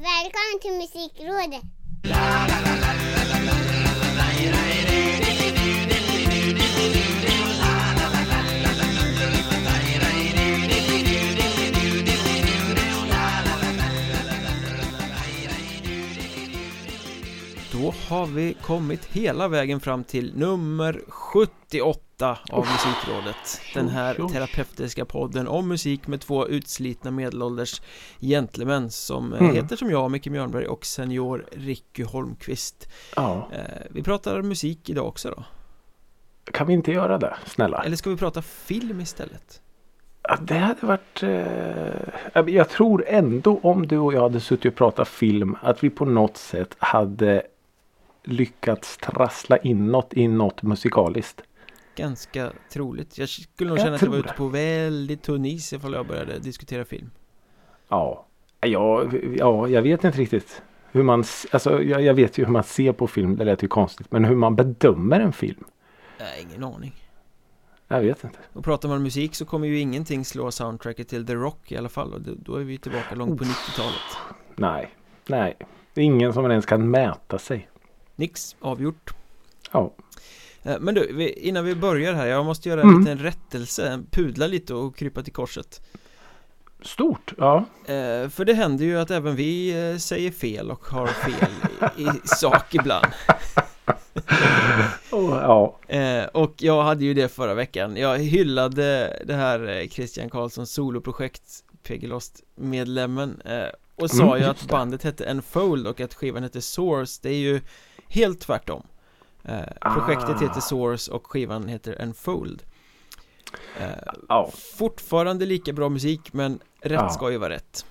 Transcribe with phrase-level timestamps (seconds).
[0.00, 2.67] Välkommen till Musikrådet!
[17.88, 25.04] Då har vi kommit hela vägen fram till nummer 78 av Musikrådet Den här terapeutiska
[25.04, 27.82] podden om musik med två utslitna medelålders
[28.20, 29.54] gentlemän som eh, Mm.
[29.54, 33.60] heter som jag, Micke Mjörnberg och senior Ricky Holmqvist Ja, eh,
[33.90, 35.44] Vi pratar musik idag också
[36.44, 37.36] då kan vi inte göra det?
[37.46, 37.82] Snälla.
[37.84, 39.60] Eller ska vi prata film istället?
[40.22, 41.22] Ja, det hade varit...
[41.22, 45.90] Eh, jag tror ändå om du och jag hade suttit och pratat film att vi
[45.90, 47.42] på något sätt hade
[48.24, 51.42] lyckats trassla inåt i något musikaliskt.
[51.96, 55.72] Ganska troligt Jag skulle nog Jag känna att jag var ute på väldigt tunn is
[55.72, 57.10] ifall jag började diskutera film
[57.88, 58.26] Ja,
[58.60, 59.04] ja,
[59.36, 60.62] ja jag vet inte riktigt.
[60.92, 63.68] Hur man, alltså, jag, jag vet ju hur man ser på film, det lät ju
[63.68, 64.12] konstigt.
[64.12, 65.64] Men hur man bedömer en film?
[66.18, 66.94] Nej, ingen aning
[67.88, 68.38] Jag vet inte.
[68.52, 71.88] Och pratar man musik så kommer ju ingenting slå soundtracket till The Rock i alla
[71.88, 74.94] fall och då, då är vi tillbaka långt på 90-talet Nej,
[75.26, 75.56] nej.
[75.94, 77.68] Det är ingen som ens kan mäta sig.
[78.18, 79.10] Nix, avgjort
[79.72, 79.94] Ja,
[80.62, 83.00] Eh, Men du, innan vi börjar här, jag måste göra en Mm.
[83.00, 85.80] liten rättelse, pudla lite och krypa till korset
[86.82, 87.32] stort.
[87.38, 91.50] Ja, eh, För det händer ju att även vi eh, säger fel och har fel
[91.96, 93.06] i, sak ibland
[95.10, 95.78] och, ja.
[96.32, 102.06] Och jag hade ju det förra veckan Jag hyllade det här Christian Karlssons soloprojekt PG
[102.08, 103.66] Lost medlemmen eh,
[103.98, 104.66] Och sa Mm, ju att det.
[104.66, 107.60] bandet hette Enfold och att skivan hette Source Det är ju
[108.08, 108.82] helt tvärtom
[109.44, 109.58] eh,
[109.94, 110.40] Projektet Ah.
[110.40, 112.62] heter Source och skivan heter Enfold
[113.80, 113.86] eh,
[114.28, 117.08] ja, Fortfarande lika bra musik men rätt Ja.
[117.08, 117.86] ska ju vara rätt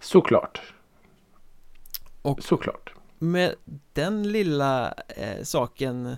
[0.00, 0.60] såklart.
[2.22, 2.94] Och- såklart.
[3.18, 3.54] Med
[3.92, 6.16] den lilla eh, saken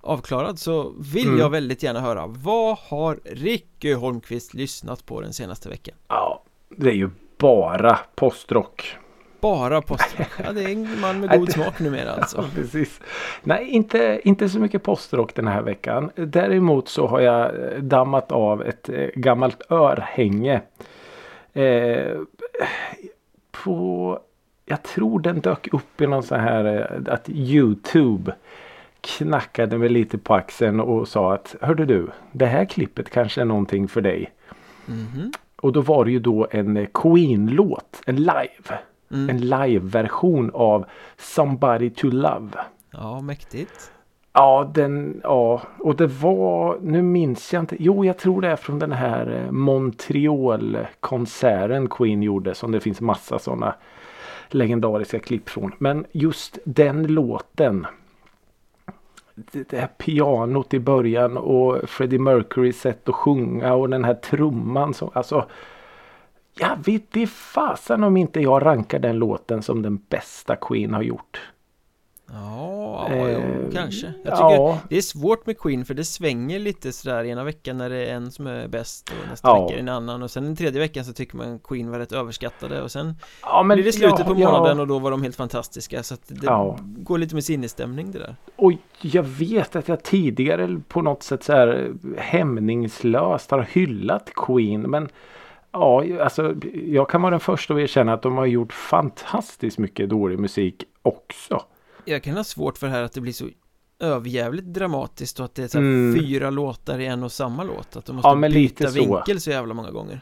[0.00, 1.38] avklarad så vill Mm.
[1.38, 5.94] jag väldigt gärna höra Vad har Ricky Holmqvist lyssnat på den senaste veckan?
[6.08, 6.44] Ja,
[6.76, 7.10] det är ju
[7.42, 8.96] bara postrock.
[9.40, 13.00] Bara postrock Ja det är en man med god smak numera Ja, alltså precis.
[13.42, 16.10] Nej, inte, inte så mycket postrock den här veckan.
[16.14, 20.60] Däremot så har jag eh, dammat av ett eh, gammalt örhänge.
[21.52, 22.18] Eh,
[23.50, 24.18] på,
[24.66, 28.34] jag tror den dök upp i någon sån här eh, att Youtube
[29.00, 33.44] knackade mig lite på axeln och sa att Hörde du, det här klippet kanske är
[33.44, 34.32] någonting för dig.
[34.86, 35.32] Mhm.
[35.62, 38.78] Och då var det ju då en Queen-låt, en live.
[39.10, 39.30] mm.
[39.30, 40.84] En live-version av
[41.16, 42.50] Somebody to Love.
[42.90, 43.92] Ja, mäktigt
[44.34, 48.56] Ja, den, ja, och det var, nu minns jag inte, jo jag tror det är
[48.56, 53.74] från den här eh, Montreal-konserten Queen gjorde som det finns massa sådana
[54.48, 55.72] legendariska klipp från.
[55.78, 57.86] Men just den låten,
[59.34, 64.94] det, här pianot i början och Freddie Mercurys sätt att sjunga och den här trumman
[64.94, 65.48] som, alltså
[66.58, 71.02] jag vet det fasen om inte jag rankar den låten som den bästa Queen har
[71.02, 71.40] gjort.
[72.34, 74.78] Ja, ja Eh, kanske Jag tycker ja.
[74.88, 78.14] det är svårt med Queen för det svänger lite sådär ena veckan när det är
[78.14, 79.62] en som är bäst och nästa Ja.
[79.62, 82.12] vecka är en annan och sen den tredje veckan så tycker man Queen var rätt
[82.12, 86.02] överskattade och sen Ja, blir det slutet på månaden och då var de helt fantastiska
[86.02, 90.80] så att det går lite med sinnesstämning det där Och jag vet att jag tidigare
[90.88, 94.80] på något sätt så här hämningslöst har hyllat Queen.
[94.80, 95.08] Men
[95.72, 96.54] ja, alltså
[96.86, 100.84] jag kan vara den första att erkänna att de har gjort fantastiskt mycket dålig musik
[101.02, 101.62] också.
[102.04, 103.48] Jag kan ha svårt för det här att det blir så
[104.00, 106.20] överjävligt dramatiskt och att det är så Mm.
[106.20, 108.92] fyra låtar i en och samma låt Att de måste Ja, byta så.
[108.94, 110.20] vinkel så jävla många gånger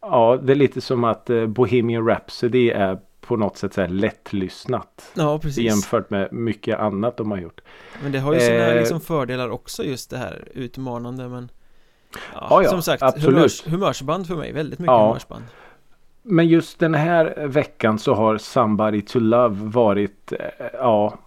[0.00, 3.88] Ja, det är lite som att eh, Bohemian Rhapsody är på något sätt så här
[3.88, 5.12] lättlyssnat.
[5.14, 7.60] Ja, precis Jämfört med mycket annat de har gjort.
[8.02, 8.78] Men det har ju sina Eh.
[8.78, 11.50] liksom fördelar också just det här utmanande men
[12.34, 13.26] Ja, Ja, ja, som sagt, absolut.
[13.36, 15.06] humörs, humörsband för mig, väldigt mycket Ja.
[15.08, 15.44] humörsband
[16.22, 21.18] Men just den här veckan så har Somebody to Love varit eh, ja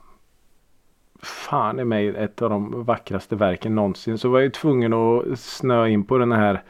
[1.27, 4.18] fan i mig ett av de vackraste verken någonsin.
[4.18, 6.62] Så var jag ju tvungen att snöa in på den här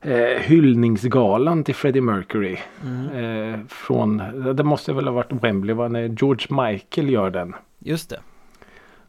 [0.00, 2.58] eh, hyllningsgalan till Freddie Mercury.
[2.84, 3.08] mm.
[3.54, 4.22] Eh, från,
[4.56, 5.88] det måste väl ha varit Wembley va?
[5.88, 7.54] när George Michael gör den.
[7.78, 8.20] Just det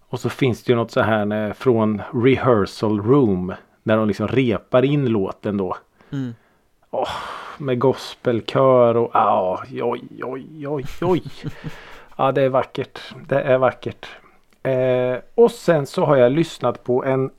[0.09, 3.53] Och så finns det ju något så här eh, från Rehearsal Room.
[3.83, 5.77] När de liksom repar in låten då.
[6.11, 6.33] mm.
[7.57, 9.83] Med gospelkör och ah, oj,
[10.23, 11.23] oj, oj, oj.
[12.18, 13.00] Ja, det är vackert.
[13.27, 14.07] Det är vackert.
[14.65, 17.29] Eh, och sen så har jag lyssnat på en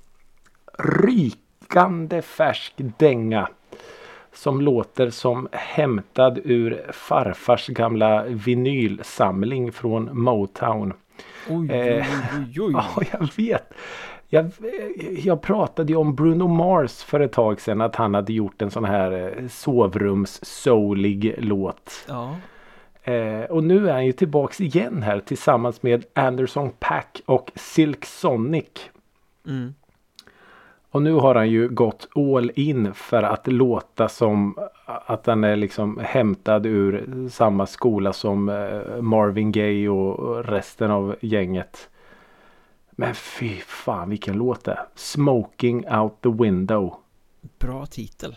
[0.79, 3.49] rykande färsk dänga.
[4.33, 10.93] som låter som hämtad ur farfars gamla vinylsamling från Motown.
[11.51, 12.07] Oj, Eh,
[12.39, 12.73] oj, oj.
[12.75, 13.73] Ja, jag vet.
[14.29, 14.51] Jag,
[15.25, 18.71] jag pratade ju om Bruno Mars för ett tag sedan att han hade gjort en
[18.71, 22.05] sån här eh, sovrums-soulig låt.
[22.09, 22.37] Ja.
[23.07, 28.05] Eh, och nu är han ju tillbaks igen här tillsammans med Anderson Pack och Silk
[28.05, 28.91] Sonic.
[29.47, 29.75] Mm.
[30.91, 35.57] Och nu har han ju gått all in för att låta som att han är
[35.57, 41.89] liksom hämtad ur samma skola som eh, Marvin Gaye och resten av gänget.
[42.91, 44.85] Men fy fan vilken låt det är.
[44.95, 46.95] Smoking out the window.
[47.59, 48.37] Bra titel.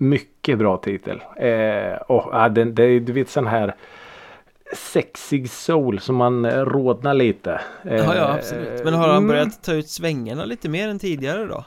[0.00, 1.22] Mycket bra titel.
[1.36, 3.74] Eh, och, ja, det är du vet sån här
[4.76, 7.60] sexig soul som man eh, rodnar lite.
[7.82, 8.84] Eh, Ja, ja, absolut.
[8.84, 9.28] Men har han mm.
[9.28, 11.64] börjat ta ut svängarna lite mer än tidigare då?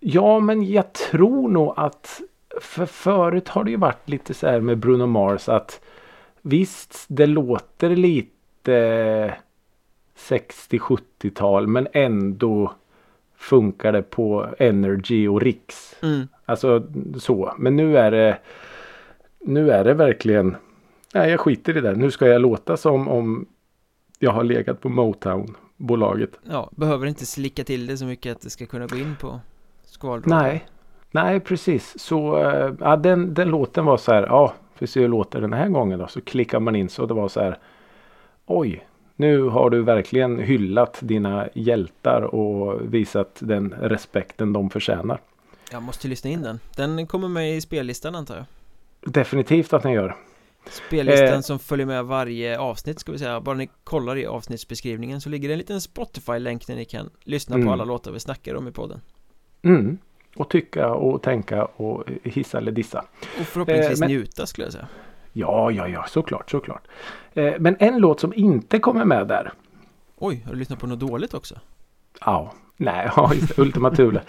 [0.00, 2.20] Ja, men jag tror nog att
[2.60, 5.80] för förut har det ju varit lite så här med Bruno Mars att
[6.42, 9.34] visst, det låter lite
[10.16, 12.72] 60-70-tal men ändå
[13.36, 15.96] funkar det på Energy och Riks.
[16.02, 16.28] Mm.
[16.52, 16.82] Alltså
[17.18, 17.54] så.
[17.58, 18.38] Men nu är det
[19.40, 20.56] nu är det verkligen
[21.14, 21.94] Nej, jag skiter i det.
[21.94, 23.46] Nu ska jag låta som om
[24.18, 26.30] jag har legat på Motown-bolaget.
[26.50, 29.40] Ja, behöver inte slicka till det så mycket att det ska kunna gå in på
[29.84, 30.30] skvaldrag.
[30.30, 30.66] Nej,
[31.10, 31.98] nej precis.
[31.98, 34.22] Så eh, ja, den, den låten var så här.
[34.22, 36.06] Ja, vi ser hur låter den här gången då.
[36.06, 37.58] Så klickar man in så det var så här.
[38.46, 45.20] Oj, nu har du verkligen hyllat dina hjältar och visat den respekten de förtjänar.
[45.72, 46.60] Jag måste lyssna in den.
[46.76, 48.44] Den kommer med i spellistan antar jag.
[49.12, 50.16] Definitivt att den gör.
[50.70, 51.40] Spellistan Eh.
[51.40, 53.40] som följer med varje avsnitt ska vi säga.
[53.40, 57.54] Bara ni kollar i avsnittsbeskrivningen så ligger det en liten Spotify-länk där ni kan lyssna
[57.56, 57.66] Mm.
[57.66, 59.00] på alla låtar vi snackar om i podden.
[59.62, 59.98] Mm.
[60.36, 63.04] Och tycka och tänka och hissa eller dissa.
[63.40, 64.88] Och förhoppningsvis Eh, men- njuta skulle jag säga.
[65.32, 66.88] Ja, ja, ja, såklart, såklart.
[67.34, 69.52] Eh, men en låt som inte kommer med där.
[70.18, 71.60] Oj, har du lyssnat på något dåligt också?
[72.20, 74.20] Ja, nej, ja, just det, Ultima Thule.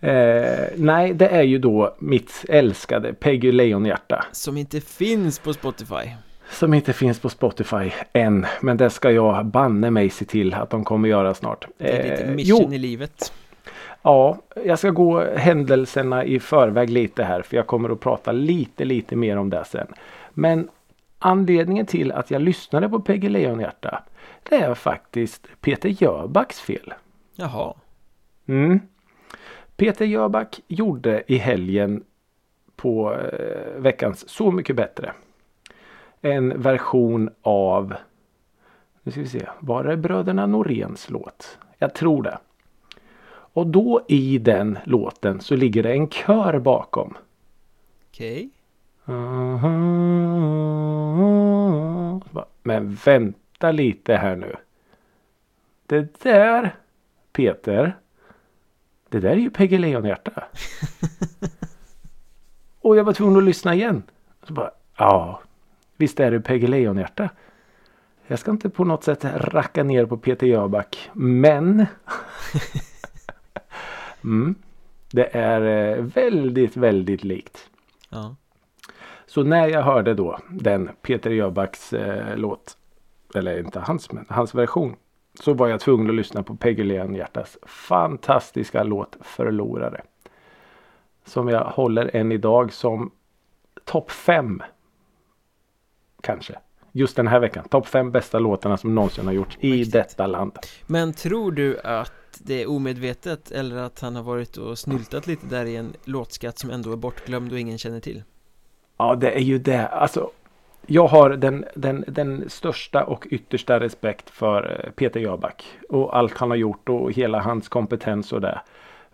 [0.00, 4.24] Eh, nej, det är ju då mitt älskade Peggy Lejonhjärta.
[4.32, 6.10] Som inte finns på Spotify.
[6.50, 8.46] Som inte finns på Spotify än.
[8.60, 11.66] Men det ska jag banne mig se till att de kommer göra snart.
[11.78, 13.32] Det är ditt Eh, mission jo, i livet.
[14.02, 17.42] ja, jag ska gå händelserna i förväg lite här.
[17.42, 19.86] För jag kommer att prata lite, lite mer om det sen.
[20.30, 20.68] Men
[21.18, 24.02] anledningen till att jag lyssnade på Peggy Lejonhjärta.
[24.48, 26.94] Det är faktiskt Peter Jöbacks fel.
[27.36, 27.74] Jaha.
[28.46, 28.80] Mm.
[29.76, 32.04] Peter Jöback gjorde i helgen
[32.76, 35.12] på eh, veckans Så mycket bättre.
[36.20, 37.94] En version av
[39.02, 39.46] Nu ska vi se.
[39.60, 41.58] Var det Bröderna Noréns låt?
[41.78, 42.38] Jag tror det.
[43.54, 47.14] Och då i den låten så ligger det en kör bakom.
[48.08, 48.50] Okej.
[52.62, 54.56] Men vänta lite här nu.
[55.86, 56.74] Det där
[57.32, 57.96] Peter.
[59.12, 60.44] Det där är ju Peggy Lejonhjärta.
[62.80, 64.02] Och jag var tvungen att lyssna igen.
[64.42, 65.40] Så bara, ja,
[65.96, 67.30] visst är det Peggy Lejonhjärta.
[68.26, 71.10] Jag ska inte på något sätt racka ner på Peter Jöback.
[71.12, 71.86] Men
[74.24, 74.54] mm,
[75.10, 75.60] det är
[75.96, 77.70] eh, väldigt, väldigt likt.
[78.08, 78.36] Ja.
[79.26, 82.76] Så när jag hörde då den Peter Jöbacks eh, låt.
[83.34, 84.96] Eller inte hans men hans version.
[85.40, 90.02] Så var jag tvungen att lyssna på Peggy Lejonhjärtas fantastiska låt Förlorare.
[91.24, 93.10] Som jag håller än idag som
[93.84, 94.62] topp fem.
[96.20, 96.58] Kanske.
[96.92, 97.68] Just den här veckan.
[97.68, 100.52] Topp fem bästa låtarna som någonsin har gjorts i detta land.
[100.86, 105.46] Men tror du att det är omedvetet eller att han har varit och snyltat lite
[105.46, 108.22] där i en låtskatt som ändå är bortglömd och ingen känner till?
[108.96, 109.88] Ja det är ju det.
[109.88, 110.30] Alltså
[110.86, 115.64] jag har den, den, den största och yttersta respekt för eh, Peter Jöback.
[115.88, 118.60] Och allt han har gjort och hela hans kompetens och det.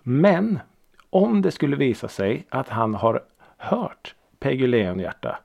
[0.02, 0.58] Men
[1.10, 3.22] om det skulle visa sig att han har
[3.56, 5.38] hört Peggy Lejonhjärta.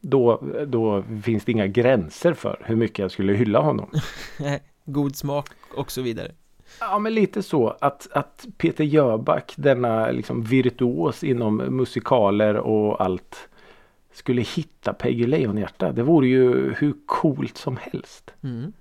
[0.00, 3.90] Då, då finns det inga gränser för hur mycket jag skulle hylla honom.
[4.84, 6.32] God smak och så vidare.
[6.80, 13.48] Ja men lite så att, att Peter Jöback denna liksom virtuos inom musikaler och allt
[14.14, 15.92] skulle hitta Peggy Lejonhjärta.
[15.92, 18.34] Det vore ju hur coolt som helst.
[18.42, 18.72] Mm.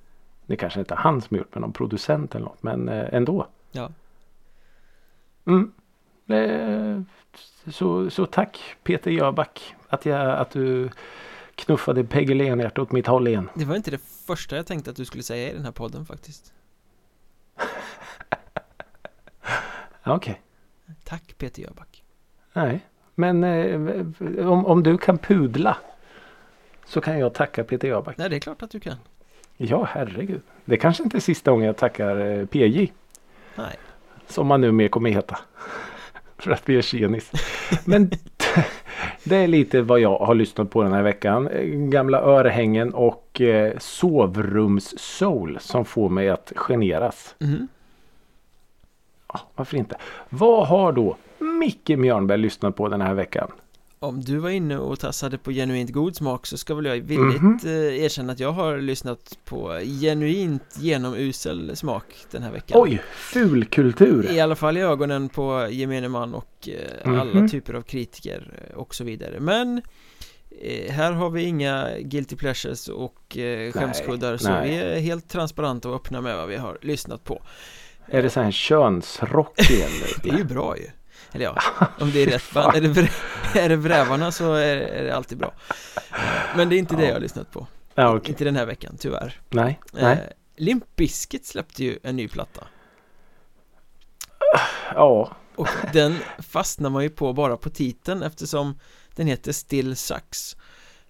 [0.46, 3.48] Det kanske inte är han som gjort med någon producent eller något men eh, ändå.
[3.72, 3.92] Ja.
[5.46, 5.72] Mm.
[6.28, 7.02] Eh,
[7.72, 10.90] så, så tack Peter Jöback att, jag, att du
[11.56, 13.50] knuffade Peggy Lejonhjärta åt mitt håll igen.
[13.56, 16.06] Det var inte det första jag tänkte att du skulle säga i den här podden
[16.06, 16.54] faktiskt.
[20.06, 20.42] Okej.
[21.04, 22.04] Tack Peter Jöback.
[22.54, 22.82] Nej.
[23.16, 23.76] Men eh,
[24.48, 25.78] om, om du kan pudla
[26.86, 28.18] så kan jag tacka Peter Jöback.
[28.18, 28.96] Nej, det är klart att du kan.
[29.58, 30.42] Ja, herregud.
[30.66, 32.92] Det kanske inte är sista gången jag tackar eh, PJ.
[33.56, 33.78] Nej.
[34.28, 35.40] Som man nu mer kommer heta.
[36.38, 37.32] För att vi är tjenis.
[37.86, 38.12] Men
[39.24, 41.50] det är lite vad jag har lyssnat på den här veckan.
[41.92, 47.36] Gamla örhängen och eh, sovrums-soul som får mig att generas.
[47.40, 47.68] Mhm.
[49.34, 49.96] Ja, varför inte?
[50.30, 53.52] Vad har då Micke Mjörnberg lyssnat på den här veckan?
[54.00, 57.42] Om du var inne och tassade på genuint god smak så ska väl jag villigt
[57.42, 57.60] Mhm.
[57.66, 62.82] eh, erkänna att jag har lyssnat på genuint genomusel smak den här veckan.
[62.82, 64.32] Oj, fulkultur!
[64.32, 67.50] I alla fall i ögonen på gemene man och eh, alla Mhm.
[67.50, 69.40] typer av kritiker eh, och så vidare.
[69.40, 69.82] Men
[70.90, 73.38] här har vi inga guilty pleasures och
[73.74, 74.70] skämskuddar så nej.
[74.70, 77.42] vi är helt transparenta och öppna med vad vi har lyssnat på.
[78.08, 79.90] Är det så här könsrock igen
[80.24, 80.88] Det är ju bra ju.
[81.34, 81.62] Eller ja,
[82.00, 82.76] om det är rätt band.
[82.76, 83.10] Är det,
[83.60, 85.54] är det Vrävarna så är, är det alltid bra.
[86.56, 87.08] Men det är inte det Ja.
[87.08, 87.68] jag har lyssnat på.
[87.96, 88.30] Ja, okej.
[88.30, 89.42] Inte den här veckan, tyvärr.
[89.50, 90.34] Nej, Eh, nej.
[90.58, 92.68] Limp Bizkit släppte ju en ny platta.
[94.96, 98.80] Ja, Och den fastnar man ju på bara på titeln eftersom
[99.16, 100.58] den heter Still Sucks.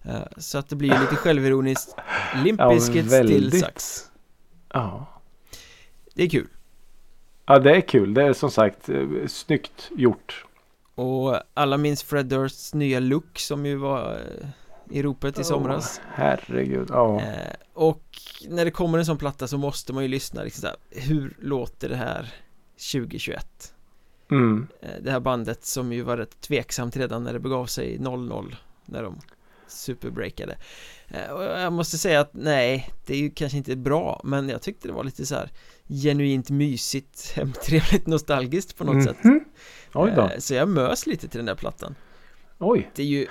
[0.02, 1.96] Eh, Så att det blir lite självironiskt.
[2.44, 3.60] Limp Ja, Bizkit Still väldigt.
[3.64, 4.10] Sucks.
[4.72, 5.06] ja.
[6.14, 6.48] Det är kul.
[7.46, 8.14] Ja, det är kul.
[8.14, 10.44] Det är som sagt eh, snyggt gjort.
[10.94, 14.48] Och alla minns Fred Dursts nya look som ju var eh,
[14.90, 16.00] i ropet i somras.
[16.04, 16.88] Åh, herregud.
[16.90, 17.20] Ja.
[17.20, 18.04] Eh, och
[18.48, 21.36] när det kommer en sån platta så måste man ju lyssna liksom så här, Hur
[21.38, 22.34] låter det här
[22.92, 23.74] 2021?
[24.30, 24.66] Mm.
[24.80, 28.56] Eh, Det här bandet som ju var rätt tveksamt redan när det begav sig 00
[28.84, 29.20] När de
[29.68, 30.56] superbreakade
[31.08, 34.62] Eh, Och jag måste säga att nej, det är ju kanske inte bra Men jag
[34.62, 35.50] tyckte det var lite så här
[35.88, 39.44] Genuint mysigt, hemtrevligt, nostalgiskt på något sätt Mhm.
[39.94, 40.22] Oj då.
[40.22, 41.94] Eh, Så jag mös lite till den där plattan
[42.58, 42.90] Oj.
[42.94, 43.26] Det är ju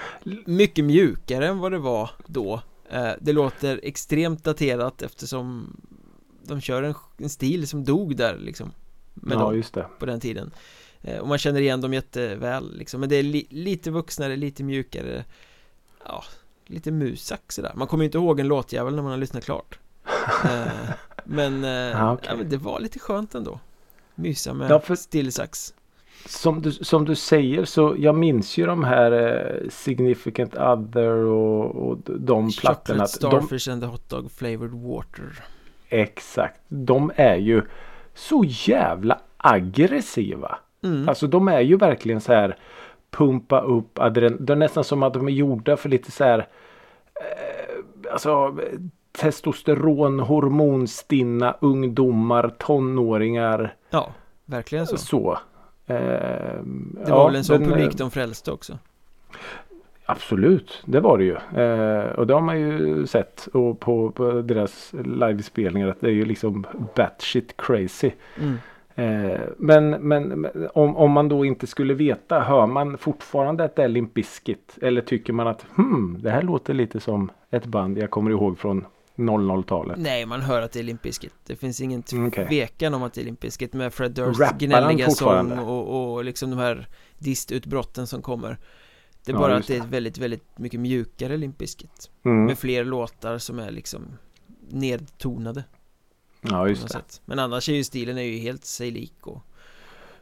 [0.46, 5.76] mycket mjukare än vad det var då Eh, Det låter extremt daterat eftersom
[6.44, 8.72] De kör en, en stil som dog där liksom
[9.14, 9.88] Med Ja, dem just det.
[10.00, 10.52] på den tiden
[11.22, 15.26] Och man känner igen dem jätteväl liksom Men det är li lite vuxnare, lite mjukare
[16.06, 16.24] Ja,
[16.66, 19.80] lite musack sådär Man kommer ju inte ihåg en låtjävel när man har lyssnat klart
[20.46, 20.62] eh,
[21.24, 22.28] Men, eh, okej.
[22.32, 23.60] ja, men det var lite skönt ändå
[24.16, 25.74] Mysa med Ja, för- stillsax
[26.26, 31.76] Som du, som du säger så jag minns ju de här eh, Significant Other och,
[31.90, 33.06] och de plattorna.
[33.08, 35.44] Chocolate att De, Starfish and the Hot Dog Flavored Water
[35.90, 36.60] exakt.
[36.68, 37.62] De är ju
[38.14, 40.58] så jävla aggressiva.
[40.84, 41.10] mm.
[41.10, 42.58] Alltså de är ju verkligen så här
[43.14, 44.46] pumpa upp adrenalin.
[44.46, 48.58] Det är nästan som att de är gjorda för lite så här eh, alltså
[49.12, 53.76] testosteron, hormonstinna ungdomar, tonåringar.
[53.90, 54.10] Ja,
[54.46, 55.38] verkligen så Så.
[55.86, 55.96] Eh,
[57.06, 58.78] Det var väl en sån den, eh, publik de frälste också
[60.06, 61.36] Absolut, det var det ju.
[61.62, 66.12] Eh, och det har man ju sett och på, på deras livespelningar att det är
[66.12, 66.66] ju liksom
[66.96, 68.12] batshit crazy.
[68.40, 68.58] mm.
[68.96, 73.84] Eh, men men om, om man då inte skulle veta, hör man fortfarande att det
[73.84, 74.78] är Limp Bizkit?
[74.82, 78.58] Eller tycker man att hmm, det här låter lite som ett band jag kommer ihåg
[78.60, 78.86] från
[79.16, 79.98] 00-talet?
[80.00, 81.34] Nej, man hör att det är Limp Bizkit.
[81.46, 85.10] Det finns ingen Mm, tvekan om att det är Limp Bizkit med Fred han gnälliga
[85.10, 88.58] sång och, och liksom de här distutbrotten som kommer.
[89.26, 92.10] Det är Ja, bara just att det är ett väldigt, väldigt mycket mjukare Limp Bizkit.
[92.26, 92.46] Mm.
[92.46, 94.02] Med fler låtar som är liksom
[94.70, 95.64] nedtonade
[96.44, 96.90] Ja, just det.
[96.90, 99.42] sätt Men annars är ju stilen är ju helt sig lik och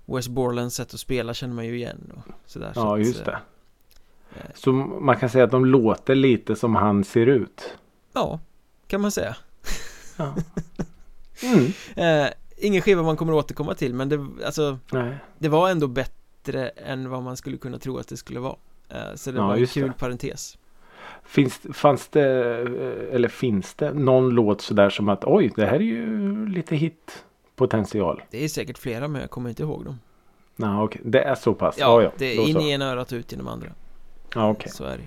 [0.05, 3.19] Wes Borlands sätt att spela känner man ju igen och sådär så Ja, att, just
[3.19, 3.39] eh, det.
[4.35, 4.45] eh.
[4.55, 7.73] Så man kan säga att de låter lite som han ser ut.
[8.13, 8.39] Ja,
[8.87, 9.35] kan man säga
[10.17, 10.35] Ja.
[11.43, 11.65] Mm.
[12.25, 15.17] eh, Ingen skiva man kommer återkomma till men det, alltså Nej.
[15.37, 18.55] Det var ändå bättre än vad man skulle kunna tro att det skulle vara
[18.89, 19.93] Eh, Så det Ja, var en kul det.
[19.93, 20.57] parentes
[21.23, 22.21] Finns, fanns det,
[22.61, 26.75] eh, eller finns det någon låt sådär som att oj, det här är ju lite
[26.75, 28.23] hitpotential?
[28.31, 29.99] Det är säkert flera men jag kommer inte ihåg dem
[30.55, 31.01] Nej, okej.
[31.05, 31.75] Det är så pass?
[31.79, 32.11] Ja, Ja, ja.
[32.17, 32.61] det är in så.
[32.61, 33.67] i ena örat och ut genom andra
[34.35, 34.71] Ja, okej.
[34.71, 34.97] Så är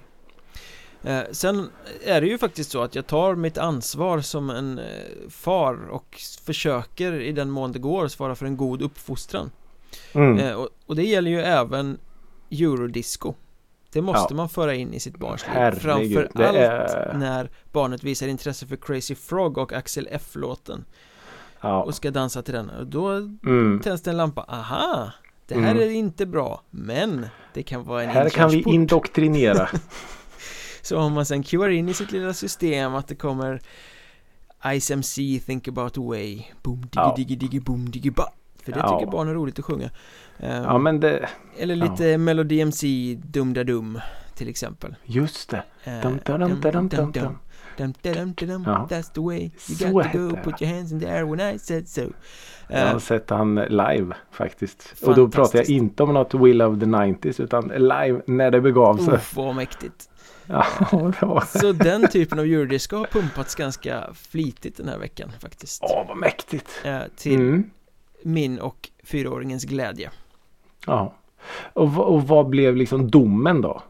[1.02, 1.68] det eh, Sen
[2.04, 4.84] är det ju faktiskt så att jag tar mitt ansvar som en eh,
[5.30, 9.50] far och försöker i den mån det går svara för en god uppfostran
[10.12, 10.38] Mm.
[10.38, 11.98] eh, och, och det gäller ju även
[12.50, 13.34] eurodisco
[13.94, 14.36] Det måste Ja.
[14.36, 18.28] man föra in i sitt barns liv Herregud, Framför det allt är- när barnet visar
[18.28, 20.84] intresse för Crazy Frog och Axel F-låten
[21.60, 21.82] Ja.
[21.82, 23.80] och ska dansa till den och då Mm.
[23.84, 25.12] tänds det en lampa, aha!
[25.46, 25.82] Det här Mm.
[25.82, 29.68] är inte bra, men det kan vara en Här kan vi indoktrinera.
[30.82, 33.60] Så om man sen cuear in i sitt lilla system att det kommer
[34.80, 37.14] Ice MC, Think about way Boom diggy Ja.
[37.16, 38.24] diggy diggy boom diggy ba
[38.64, 38.98] För det Ja.
[38.98, 39.90] tycker barn är roligt att sjunga
[40.38, 41.28] Eh, Ja men det,
[41.58, 44.00] Eller lite Melody MC Dum Da Dum
[44.34, 45.62] till exempel just det.
[45.84, 47.38] Eh, Dum, dum, dum, dum, dum, dum.
[47.76, 48.86] Dum, dum, dum, dum, Ja.
[48.90, 50.36] That's the way you Så got to go.
[50.44, 52.00] Put your hands in the air when I said so
[52.68, 54.94] Jag Eh, har sett han live faktiskt.
[55.06, 58.60] Och då pratar jag inte om något Will of the 90s utan live när det
[58.60, 59.14] begav sig.
[59.14, 60.08] Uff, vad mäktigt
[60.46, 60.66] Ja,
[61.20, 61.58] det var...
[61.58, 66.16] Så den typen av eurodisco har pumpats ganska flitigt den här veckan faktiskt Åh, vad
[66.16, 66.68] mäktigt.
[66.84, 67.70] eh, Till Mm.
[68.24, 70.10] Min och fyraåringens glädje
[70.86, 71.14] Ja.
[71.72, 73.82] Och, och vad blev liksom domen då?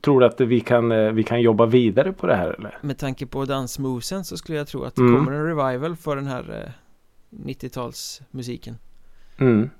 [0.00, 2.78] Tror du att vi kan, eh, vi kan jobba vidare på det här eller?
[2.82, 5.16] Med tanke på dansmovesen så skulle jag tro att det Mm.
[5.16, 6.72] kommer en revival för den här eh,
[7.46, 8.74] 90-talsmusiken
[9.38, 9.70] Mm.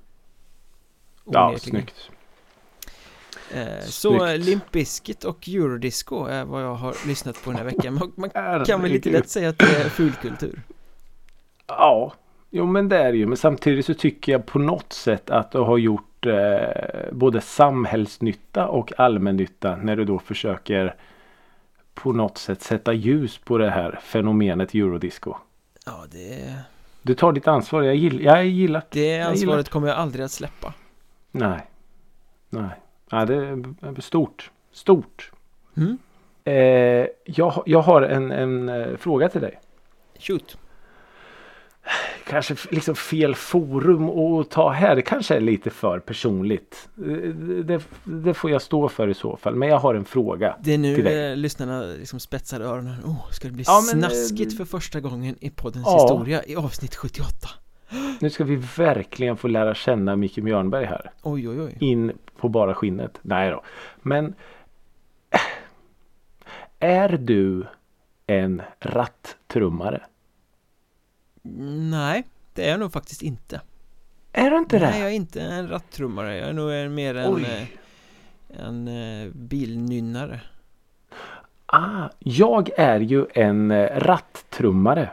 [1.25, 2.09] Ja, snyggt.
[3.53, 4.35] Eh, så.
[4.37, 8.29] Limp Bizkit och eurodisco är vad jag har lyssnat på den här veckan Man, man
[8.65, 10.61] kan väl lite lätt säga att det är fulkultur
[11.67, 12.13] Ja,
[12.49, 13.25] jo men det är det ju.
[13.25, 18.67] Men samtidigt så tycker jag på något sätt att du har gjort eh, både samhällsnytta
[18.67, 20.95] och allmännytta när du då försöker
[21.93, 25.35] på något sätt sätta ljus på det här fenomenet eurodisco.
[25.85, 26.55] Ja, det,
[27.01, 27.81] Du tar ditt ansvar.
[27.81, 30.73] Jag gillar, jag gillar det Jag ansvaret gillar- kommer jag aldrig att släppa
[31.31, 31.59] Nej.
[32.49, 32.69] Nej.
[33.09, 34.51] Ja, det är stort.
[34.71, 35.31] Stort.
[35.77, 35.97] mm?
[36.43, 39.59] Eh, jag, jag har en, en eh, fråga till dig.
[40.19, 40.57] Shoot
[42.29, 44.95] Kanske liksom fel forum att ta här.
[44.95, 46.89] Det kanske är lite för personligt.
[46.97, 47.03] Eh,
[47.63, 49.55] Det, det får jag stå för i så fall.
[49.55, 50.55] Men jag har en fråga.
[50.59, 54.09] Det är nu eh, lyssnarna liksom spetsar öronen oh, Ska det bli Ja, men, eh,
[54.09, 56.01] snaskigt för första gången i poddens ja.
[56.01, 57.27] historia i avsnitt 78
[58.19, 61.11] Nu ska vi verkligen få lära känna Micke Björnberg här.
[61.23, 63.19] Oj oj oj In på bara skinnet.
[63.21, 63.63] Nej då.
[64.01, 64.33] Men
[65.29, 65.39] eh,
[66.79, 67.65] är du
[68.27, 70.01] en ratttrummare?
[71.89, 72.23] Nej,
[72.53, 73.61] det är jag nog faktiskt inte
[74.33, 74.99] Är du inte Nej, det?
[74.99, 77.43] jag är inte en rattrummare Jag är nog mer en, Oj.
[78.49, 80.41] eh, en eh, bilnynnare
[81.65, 85.09] Ah, jag är ju en eh, ratttrummare.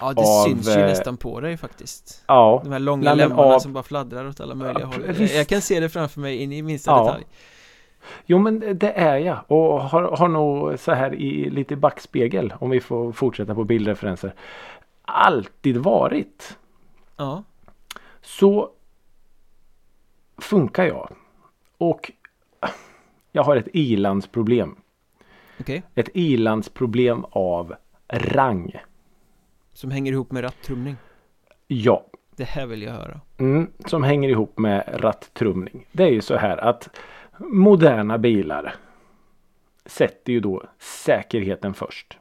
[0.00, 3.42] Ja, det Av, syns ju nästan på dig faktiskt Ja, De här långa Nej, lemmarna
[3.42, 5.34] av- som bara fladdrar åt alla möjliga Ja, håll jag, visst.
[5.34, 7.04] jag kan se det framför mig in i minsta Ja.
[7.04, 7.24] detalj
[8.26, 12.70] jo men det är jag och har, har nog så här i lite backspegel om
[12.70, 14.34] vi får fortsätta på bildreferenser.
[15.10, 16.58] Alltid varit.
[17.16, 17.44] Ja,
[18.20, 18.70] Så
[20.38, 21.12] funkar jag.
[21.78, 22.12] Och
[23.32, 24.76] jag har ett ilandsproblem.
[25.60, 27.74] okej Ett ilandsproblem av
[28.08, 28.72] rang.
[29.72, 30.96] Som hänger ihop med rattrumning
[31.66, 32.04] Ja.
[32.36, 35.86] Det här vill jag höra Mm, som hänger ihop med rattrumning.
[35.92, 36.98] Det är ju så här att
[37.38, 38.74] moderna bilar
[39.86, 42.17] sätter ju då säkerheten först.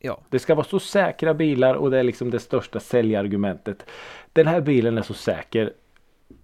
[0.00, 3.90] Ja, Det ska vara så säkra bilar och det är liksom det största säljargumentet.
[4.32, 5.72] Den här bilen är så säker.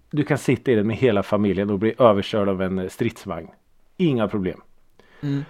[0.09, 3.47] Du kan sitta i den med hela familjen och bli överkörd av en stridsvagn.
[3.97, 4.61] Inga problem.
[5.21, 5.43] mm.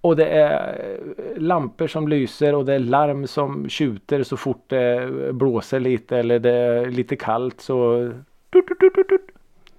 [0.00, 0.98] Och det är
[1.36, 6.38] lampor som lyser och det är larm som tjuter så fort det blåser lite eller
[6.38, 8.10] det är lite kallt så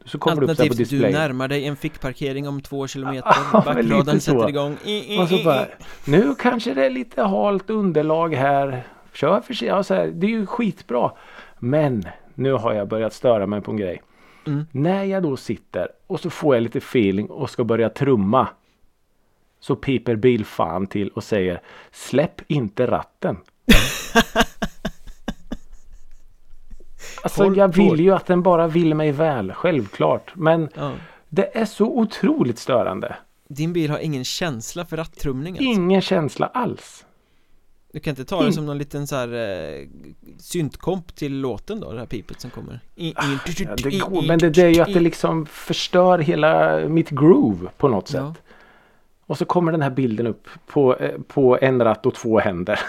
[0.07, 4.19] Så kommer det upp på Alternativt du närmar dig en fickparkering om två kilometer Ja,
[4.19, 5.65] sätter igång I, i, Och så bara,
[6.05, 8.83] nu kanske det är lite halt underlag här.
[9.13, 9.89] Kör försiktigt.
[9.89, 11.11] Ja, det är ju skitbra.
[11.59, 14.01] Men nu har jag börjat störa mig på en grej.
[14.47, 14.65] Mm.
[14.71, 18.47] När jag då sitter och så får jag lite feeling och ska börja trumma.
[19.59, 23.37] Så piper bilfan till och säger Släpp inte ratten.
[27.27, 30.31] Alltså Håll jag vill ju att den bara vill mig väl, självklart.
[30.35, 30.91] Men Ja.
[31.29, 33.15] det är så otroligt störande.
[33.49, 35.63] Din bil har ingen känsla för rattrumning alltså.
[35.63, 37.05] Ingen känsla alls.
[37.93, 39.87] Du kan inte ta det som någon liten så här eh,
[40.39, 43.13] syntkomp till låten då, det här pipet som kommer I, i,
[43.59, 47.69] Ja, det går, men det, det är ju att det liksom förstör hela mitt groove
[47.77, 48.21] på något sätt.
[48.21, 48.33] Ja.
[49.27, 52.79] Och så kommer den här bilden upp på, eh, på en ratt och två händer.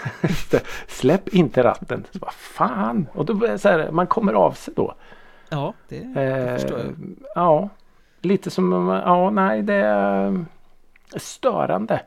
[0.87, 2.05] Släpp inte ratten.
[2.11, 3.07] Så bara, fan!
[3.13, 4.95] Och då så här, man kommer av sig då.
[5.49, 6.95] Ja, det, det Eh, förstår jag
[7.35, 7.69] Ja,
[8.21, 10.45] lite som, ja nej det är
[11.15, 12.01] störande.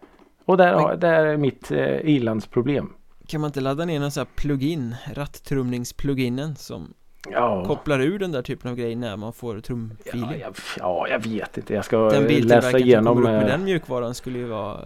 [0.44, 2.92] Och där, har, där är mitt eh, ilandsproblem.
[3.26, 6.94] Kan man inte ladda ner någon sån här plugin, rattrumningspluginen som
[7.30, 7.64] Ja.
[7.64, 10.40] kopplar ur den där typen av grejer när man får Ja trumfiling?
[10.40, 11.74] jag, ja, jag vet inte.
[11.74, 13.18] Jag ska den läsa igenom.
[13.18, 14.84] upp med eh, den mjukvaran skulle ju vara eh,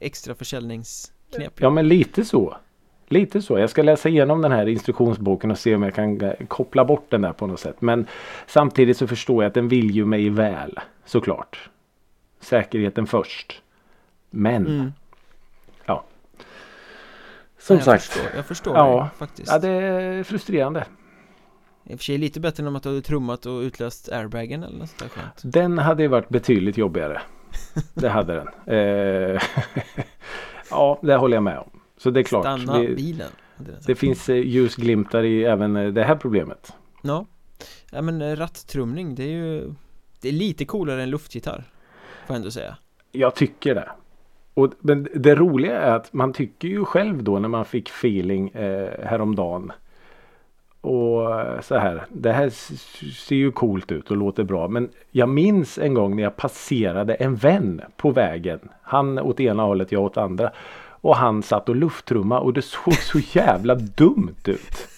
[0.00, 2.56] extra försäljningsknep Ja men lite så.
[3.08, 3.58] Lite så.
[3.58, 7.06] Jag ska läsa igenom den här instruktionsboken och se om jag kan eh, koppla bort
[7.08, 7.80] den där på något sätt.
[7.80, 8.06] Men
[8.46, 10.78] samtidigt så förstår jag att den vill ju mig väl.
[11.04, 11.70] Såklart.
[12.40, 13.62] Säkerheten först.
[14.30, 14.92] Men mm.
[17.58, 18.04] som jag sagt.
[18.04, 19.08] förstår, Jag förstår Ja.
[19.12, 20.84] det faktiskt Ja det är frustrerande.
[21.84, 24.62] I och för sig lite bättre än om att du hade trummat och utlöst airbagen
[24.62, 27.22] eller något sånt där skönt Den hade ju varit betydligt jobbigare.
[27.94, 28.48] Det hade den.
[28.66, 29.42] Eh,
[30.70, 31.70] ja, det håller jag med om.
[31.96, 32.42] Så det är klart.
[32.44, 33.86] Stanna Det, bilen sagt.
[33.86, 36.72] det finns eh, ljusglimtar i även eh, det här problemet.
[37.02, 37.26] Ja,
[37.90, 39.74] ja men rattrumning det är ju
[40.20, 41.64] Det är lite coolare än luftgitarr
[42.26, 42.76] Får jag ändå säga
[43.12, 43.88] Jag tycker det.
[44.54, 48.48] Och, men det roliga är att man tycker ju själv då när man fick feeling
[48.48, 49.72] eh, häromdagen.
[50.84, 52.06] Och eh, så här.
[52.08, 52.50] Det här
[53.26, 54.68] ser ju coolt ut och låter bra.
[54.68, 58.60] Men jag minns en gång när jag passerade en vän på vägen.
[58.82, 60.52] Han åt ena hållet, jag åt andra.
[61.00, 64.88] Och han satt och lufttrumma och det såg så jävla dumt ut.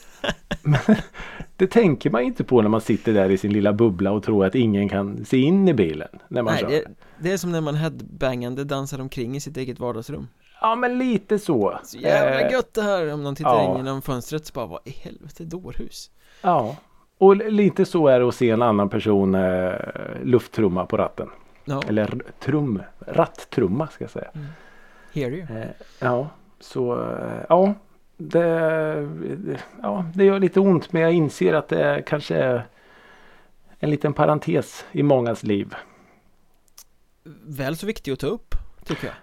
[0.62, 0.96] Men
[1.56, 4.44] det tänker man inte på när man sitter där i sin lilla bubbla och tror
[4.44, 6.08] att ingen kan se in i bilen.
[6.28, 6.68] När man Nej, kör.
[6.68, 6.84] det,
[7.18, 10.26] det är som när man headbangande dansar omkring i sitt eget vardagsrum
[10.60, 11.78] Ja men lite så.
[11.84, 13.70] Så jävla Eh, gött det här om någon tittar ja.
[13.70, 16.10] in genom fönstret så bara vad i helvete dårhus
[16.42, 16.76] Ja.
[17.18, 19.72] Och lite så är det att se en annan person eh,
[20.22, 21.30] lufttrumma på ratten.
[21.64, 24.30] Ja, Eller trum, rattrumma ska jag säga.
[25.14, 25.66] hear you Eh,
[26.00, 26.28] ja,
[26.60, 27.74] så eh, ja.
[28.16, 28.42] Det,
[29.36, 32.66] det- ja, det gör lite ont men jag inser att det kanske är
[33.78, 35.74] en liten parentes i mångas liv.
[37.46, 39.14] Väl så viktig att ta upp, tycker jag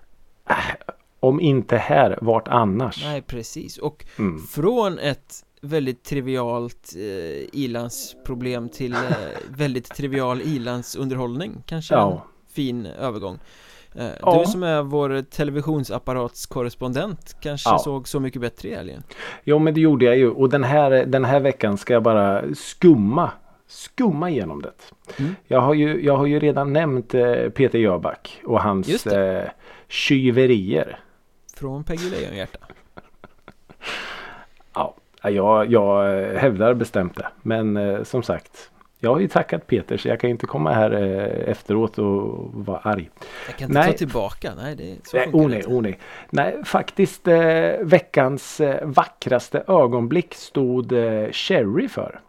[1.24, 3.04] Om inte här, vart annars?
[3.06, 4.40] Nej, precis och Mm.
[4.40, 9.00] från ett väldigt trivialt eh, ilandsproblem till eh,
[9.58, 12.26] väldigt trivial ilandsunderhållning Kanske en Ja.
[12.54, 13.40] fin övergång
[13.96, 14.40] eh, Ja.
[14.40, 17.80] Du som är vår televisionsapparatkorrespondent kanske Ja.
[17.80, 19.04] såg Så mycket bättre i helgen
[19.44, 22.44] Jo men det gjorde jag ju och den här, den här veckan ska jag bara
[22.56, 23.32] skumma
[23.68, 24.72] Skumma igenom det.
[25.20, 25.36] Mm.
[25.48, 29.50] Jag, har ju, jag har ju redan nämnt eh, Peter Jöback och hans eh,
[29.88, 31.00] tjyverier.
[31.54, 32.60] Från Peggy Lejonhjärta
[34.74, 34.96] Ja,
[35.30, 36.06] jag, jag
[36.38, 37.28] hävdar bestämt det.
[37.42, 38.70] Men eh, som sagt.
[39.00, 42.78] Jag har ju tackat Peter så jag kan inte komma här eh, efteråt och vara
[42.78, 43.10] arg.
[43.48, 43.92] Jag kan inte Nej.
[43.92, 46.00] ta tillbaka, nej det så Nej, oh nej, oh nej.
[46.30, 52.22] Nej, faktiskt eh, veckans eh, vackraste ögonblick stod eh, Cherry för.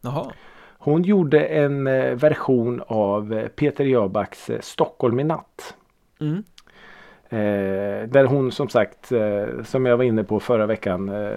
[0.00, 0.32] Jaha,
[0.78, 5.74] Hon gjorde en eh, version av eh, Peter Jöbacks Stockholm i natt.
[6.20, 6.44] mm.
[7.32, 11.30] Eh, där hon som sagt, eh, som jag var inne på förra veckan, eh,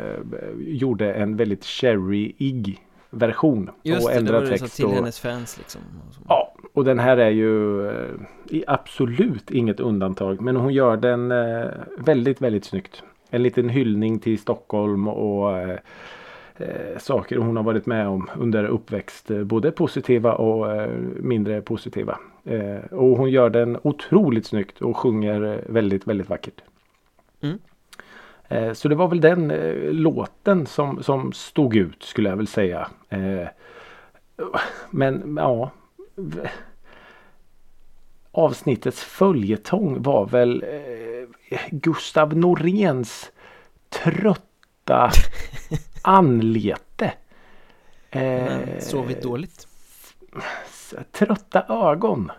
[0.58, 2.80] gjorde en väldigt cherry-ig
[3.10, 3.70] version.
[3.84, 4.76] just och det, ändrad var det så text.
[4.76, 5.82] till och, hennes fans liksom.
[6.28, 10.42] Ja, och den här är ju eh, absolut inget undantag.
[10.42, 13.04] Men hon gör den eh, väldigt, väldigt snyggt.
[13.30, 15.78] En liten hyllning till Stockholm och eh,
[16.98, 19.28] saker hon har varit med om under uppväxt.
[19.44, 22.20] Både positiva och mindre positiva.
[22.46, 26.62] Eh, och hon gör den otroligt snyggt och sjunger eh, väldigt, väldigt vackert.
[27.42, 27.60] Mm.
[28.48, 32.48] Eh, så det var väl den eh, låten som, som stod ut skulle jag väl
[32.48, 32.88] säga.
[33.10, 33.48] Eh,
[34.90, 35.72] men ja.
[38.32, 43.32] Avsnittets följetong var väl eh, Gustav Noréns
[43.90, 45.12] trötta
[46.02, 47.14] anlete.
[48.12, 49.68] Eh, sovit dåligt
[51.12, 52.32] trötta ögon.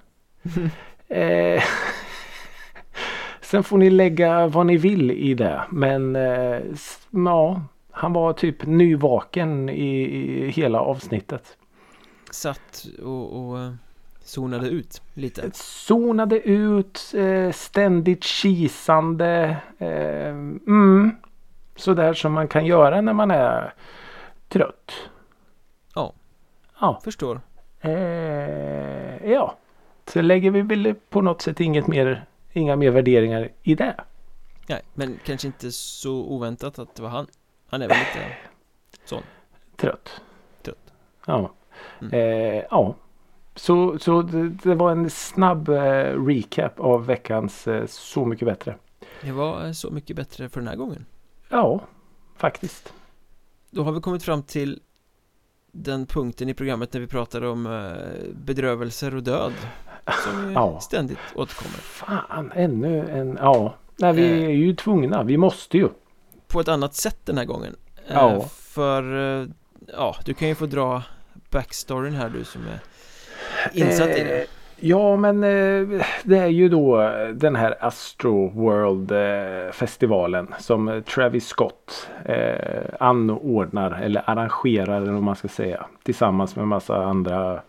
[1.09, 1.63] eh,
[3.41, 5.63] sen får ni lägga vad ni vill i det.
[5.71, 6.61] Men eh,
[7.11, 11.57] ja, han var typ nyvaken i, i hela avsnittet.
[12.31, 13.73] Satt och, och eh,
[14.25, 19.57] zonade ut lite Zonade ut, eh, ständigt kisande.
[19.79, 21.17] Eh, mm,
[21.77, 23.75] sådär som man kan göra när man är
[24.49, 24.93] trött.
[25.95, 26.13] Ja.
[26.81, 27.01] Ja.
[27.05, 27.41] Förstår
[27.85, 29.57] Eh, ja.
[30.07, 33.95] Så lägger vi väl på något sätt inget mer, inga mer värderingar i det.
[34.69, 37.27] Nej, men kanske inte så oväntat att det var han
[37.67, 38.27] Han är väl lite
[39.05, 39.23] sån
[39.77, 40.21] Trött.
[40.63, 40.93] Trött.
[41.27, 41.53] Ja.
[42.01, 42.13] Mm.
[42.13, 42.95] Eh, ja.
[43.55, 48.77] Så, så det, det var en snabb eh, recap av veckans eh, Så mycket bättre.
[49.23, 51.07] Det var eh, så mycket bättre för den här gången
[51.49, 51.81] Ja,
[52.37, 52.95] faktiskt.
[53.71, 54.81] Då har vi kommit fram till
[55.75, 59.53] den punkten i programmet när vi pratar om eh, bedrövelser och död
[60.25, 60.81] Som Ja.
[60.81, 63.39] ständigt återkommer Fan, ännu en...
[63.41, 63.75] Ja.
[63.97, 64.45] Nej, vi Eh.
[64.45, 65.23] är ju tvungna.
[65.23, 65.89] Vi måste ju.
[66.49, 67.77] På ett annat sätt den här gången
[68.09, 68.49] Eh, Ja.
[68.59, 69.03] För,
[69.93, 71.03] ja, du kan ju få dra
[71.51, 72.81] backstoryn här du som är
[73.73, 74.47] insatt i det
[74.81, 81.01] Ja men eh, det är ju då den här Astro World eh, festivalen som eh,
[81.03, 85.87] Travis Scott eh, anordnar eller arrangerar eller vad man ska säga.
[86.03, 87.61] Tillsammans med massa andra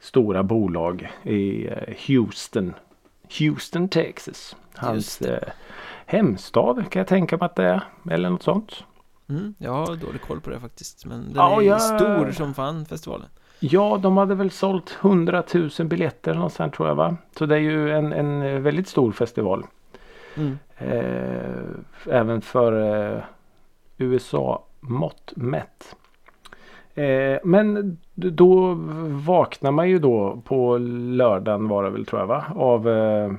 [0.00, 1.74] stora bolag i eh,
[2.08, 2.74] Houston.
[3.38, 4.56] Houston Texas.
[4.76, 5.48] Hans eh,
[6.06, 7.80] hemstad kan jag tänka mig att det är.
[8.10, 8.84] Eller något sånt.
[9.28, 12.54] Mm, jag har dålig koll på det faktiskt Men den Ja, är jag- stor som
[12.54, 13.26] fan festivalen
[13.60, 17.16] Ja, de hade väl sålt 100 000 biljetter någonstans tror jag va.
[17.38, 19.66] Så det är ju en, en väldigt stor festival.
[20.36, 20.58] mm.
[20.78, 22.72] Eh, även för
[23.14, 23.22] eh,
[23.98, 25.96] USA-mått mätt.
[26.94, 28.74] Eh, men då
[29.24, 32.44] vaknar man ju då på lördagen var det väl tror jag va.
[32.54, 33.32] Av eh,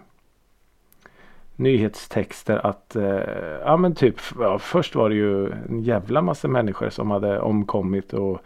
[1.55, 3.19] nyhetstexter att eh,
[3.65, 8.13] ja men typ ja, först var det ju en jävla massa människor som hade omkommit
[8.13, 8.41] och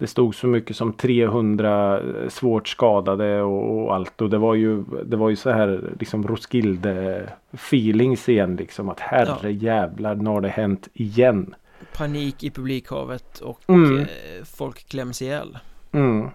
[0.00, 4.84] det stod så mycket som 300 svårt skadade och, och allt och det var ju
[5.04, 10.40] det var ju så här liksom Roskilde feelings igen liksom att herre jävlar nu har
[10.40, 11.54] det hänt igen.
[11.96, 13.98] Panik i publikhavet och Mm.
[13.98, 14.06] eh,
[14.44, 15.58] folk kläms ihjäl
[15.92, 16.28] Mm.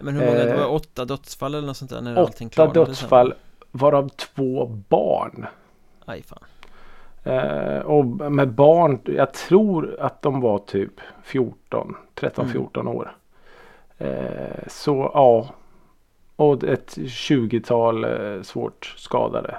[0.00, 2.66] Men hur många, det var Eh, åtta dödsfall eller något sånt där när allting Åtta
[2.66, 3.38] dödsfall sen.
[3.70, 5.46] varav två barn.
[6.04, 6.38] Aj fan
[7.24, 13.16] Eh, och med barn, jag tror att de var typ 14, 13-14 år.
[13.98, 15.46] Eh, så ja.
[16.36, 19.56] Och ett 20-tal eh, svårt skadade.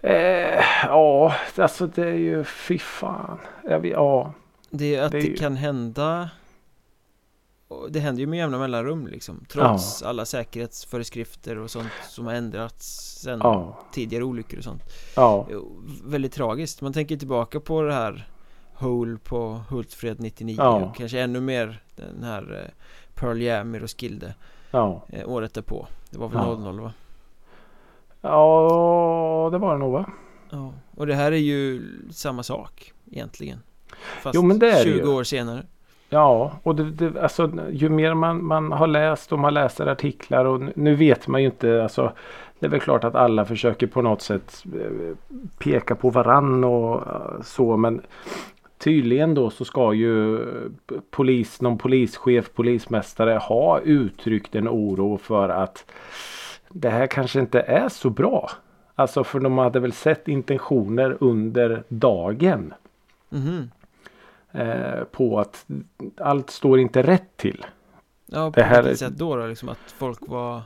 [0.00, 3.38] Eh, ja, alltså det är ju fy fan.
[3.64, 4.32] Jag vet, ja.
[4.70, 6.30] Det är att Det det, ju- kan hända
[7.90, 12.86] Det händer ju med jämna mellanrum liksom Trots alla säkerhetsföreskrifter och sånt som har ändrats
[13.22, 13.78] sen Ja.
[13.92, 14.82] tidigare olyckor och sånt
[15.16, 15.46] Ja.
[16.04, 18.28] Väldigt tragiskt, man tänker tillbaka på det här
[18.74, 20.84] Hole på Hultsfred 99 Ja.
[20.84, 24.34] och kanske ännu mer den här eh, Pearl Jam i Roskilde
[24.70, 25.04] Ja.
[25.08, 26.54] eh, året därpå Det var väl Ja.
[26.58, 26.92] 00 va?
[28.20, 30.10] Ja, det var det nog va?
[30.50, 33.62] Ja, och det här är ju samma sak egentligen
[34.22, 35.06] Fast Jo, men det är det 20 ju.
[35.08, 35.66] år senare
[36.12, 40.44] Ja, och det, det, alltså, ju mer man, man har läst och man läser artiklar
[40.44, 41.82] och nu- nu vet man ju inte.
[41.82, 42.12] Alltså,
[42.58, 45.16] det är väl klart att alla försöker på något sätt eh,
[45.58, 47.76] peka på varann och eh, så.
[47.76, 48.02] Men
[48.78, 50.38] tydligen då så ska ju
[51.10, 55.84] polis, någon polischef, polismästare ha uttryckt en oro för att
[56.68, 58.50] det här kanske inte är så bra.
[58.94, 62.74] Alltså för de hade väl sett intentioner under dagen
[63.30, 63.70] Mhm
[64.52, 65.66] eh, på att
[66.16, 67.66] allt står inte rätt till.
[68.26, 69.46] Ja, på Det här vilket sätt då, då?
[69.46, 70.62] Liksom att folk var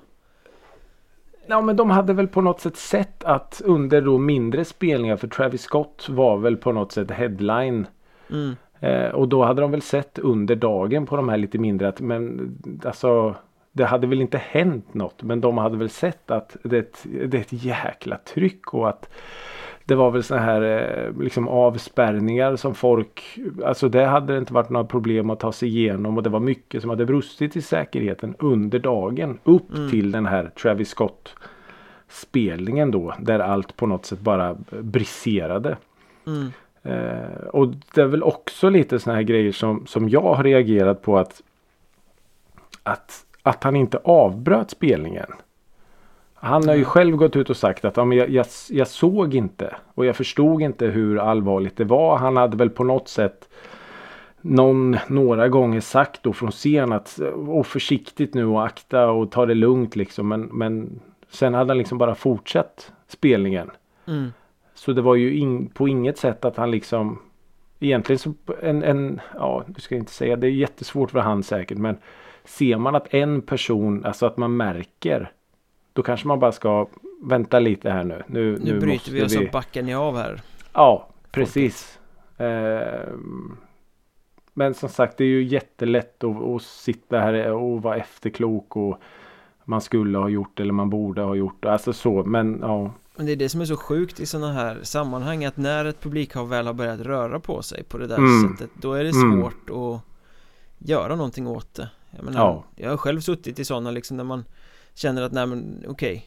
[1.48, 5.28] Ja men de hade väl på något sätt sett att under då mindre spelningar för
[5.28, 7.86] Travis Scott var väl på något sätt headline.
[8.30, 11.88] mm, Eh, och då hade de väl sett under dagen på de här lite mindre
[11.88, 13.34] att men alltså
[13.72, 17.06] det hade väl inte hänt något men de hade väl sett att det är ett,
[17.30, 19.10] det är ett jäkla tryck och att
[19.88, 24.52] det var väl så här eh, liksom avspärrningar som folk Alltså det hade det inte
[24.54, 27.62] varit några problem att ta sig igenom och det var mycket som hade brustit i
[27.62, 29.90] säkerheten under dagen upp Mm.
[29.90, 31.34] till den här Travis Scott
[32.08, 35.76] spelningen då där allt på något sätt bara briserade.
[36.26, 36.50] mm,
[36.82, 41.02] Eh, och det är väl också lite såna här grejer som, som jag har reagerat
[41.02, 41.42] på att,
[42.82, 45.26] att, att han inte avbröt spelningen.
[46.38, 46.84] Han har ju Mm.
[46.90, 50.62] själv gått ut och sagt att ja, jag, jag, jag såg inte och jag förstod
[50.62, 52.16] inte hur allvarligt det var.
[52.16, 53.48] Han hade väl på något sätt
[54.40, 57.18] någon några gånger sagt då från scen att
[57.48, 60.28] och försiktigt nu och akta och ta det lugnt liksom.
[60.28, 63.70] Men, men sen hade han liksom bara fortsatt spelningen.
[64.06, 64.32] mm.
[64.74, 67.18] Så det var ju in, på inget sätt att han liksom
[67.80, 71.42] Egentligen så en, en Ja du ska jag inte säga det är jättesvårt för han
[71.42, 71.96] säkert men
[72.44, 75.30] Ser man att en person Alltså att man märker
[75.96, 76.86] Då kanske man bara ska
[77.22, 80.40] Vänta lite här nu Nu, Nu, bryter måste vi och så backar ni av här
[80.72, 81.98] Ja precis
[82.38, 83.56] Ehm,
[84.54, 88.98] Men som sagt det är ju jättelätt att, att sitta här och vara efterklok och
[89.64, 93.32] Man skulle ha gjort eller man borde ha gjort Alltså så men ja Men det
[93.32, 96.66] är det som är så sjukt i sådana här sammanhang att när ett publikhav väl
[96.66, 98.48] har börjat röra på sig på det där Mm.
[98.56, 99.40] sättet Då är det Mm.
[99.42, 100.00] svårt att
[100.78, 102.64] göra någonting åt det Jag menar, Ja.
[102.76, 104.44] jag har själv suttit i sådana liksom när man
[104.98, 106.26] känner att nej men okej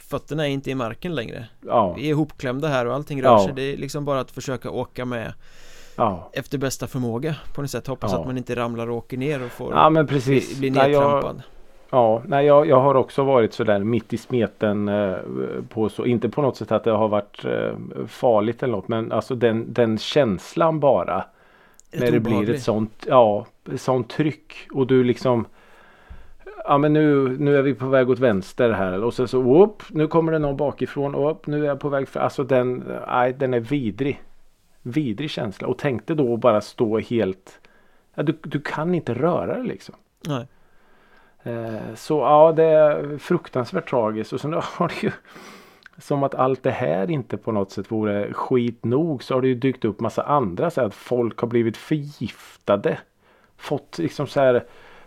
[0.00, 3.44] Fötterna är inte i marken längre Ja Vi är ihopklämda här och allting rör Ja.
[3.44, 5.32] sig Det är liksom bara att försöka åka med
[5.96, 9.44] Ja efter bästa förmåga på något sätt Hoppas att man inte ramlar och åker ner
[9.44, 10.58] och får Ja men bli, precis.
[10.58, 11.42] bli Nej, jag, nedtrampad
[11.90, 15.16] ja, nej, jag, jag har också varit sådär mitt i smeten eh,
[15.68, 16.06] på så.
[16.06, 18.88] Inte på något sätt att det har varit eh, farligt eller något.
[18.88, 21.24] Men alltså den, den känslan bara.
[21.92, 23.46] När det blir ett sånt, ja,
[23.76, 24.54] sånt tryck.
[24.72, 25.46] Och du liksom.
[26.70, 29.04] Ja men nu, nu är vi på väg åt vänster här.
[29.04, 31.14] Och sen så whoop, nu kommer det någon bakifrån.
[31.14, 34.22] Och nu är jag på väg för, Alltså den, nej, den är vidrig.
[34.82, 35.68] Vidrig känsla.
[35.68, 37.60] Och tänkte då bara stå helt.
[38.14, 39.94] Ja, du, du kan inte röra dig liksom.
[40.26, 40.46] Nej.
[41.42, 44.32] Eh, Så ja, det är fruktansvärt tragiskt.
[44.32, 45.12] Och sen har det ju
[45.98, 49.48] som att allt det här inte på något sätt vore skit nog så har det
[49.48, 52.98] ju dykt upp massa andra så att folk har blivit förgiftade.
[53.56, 54.64] Fått liksom så här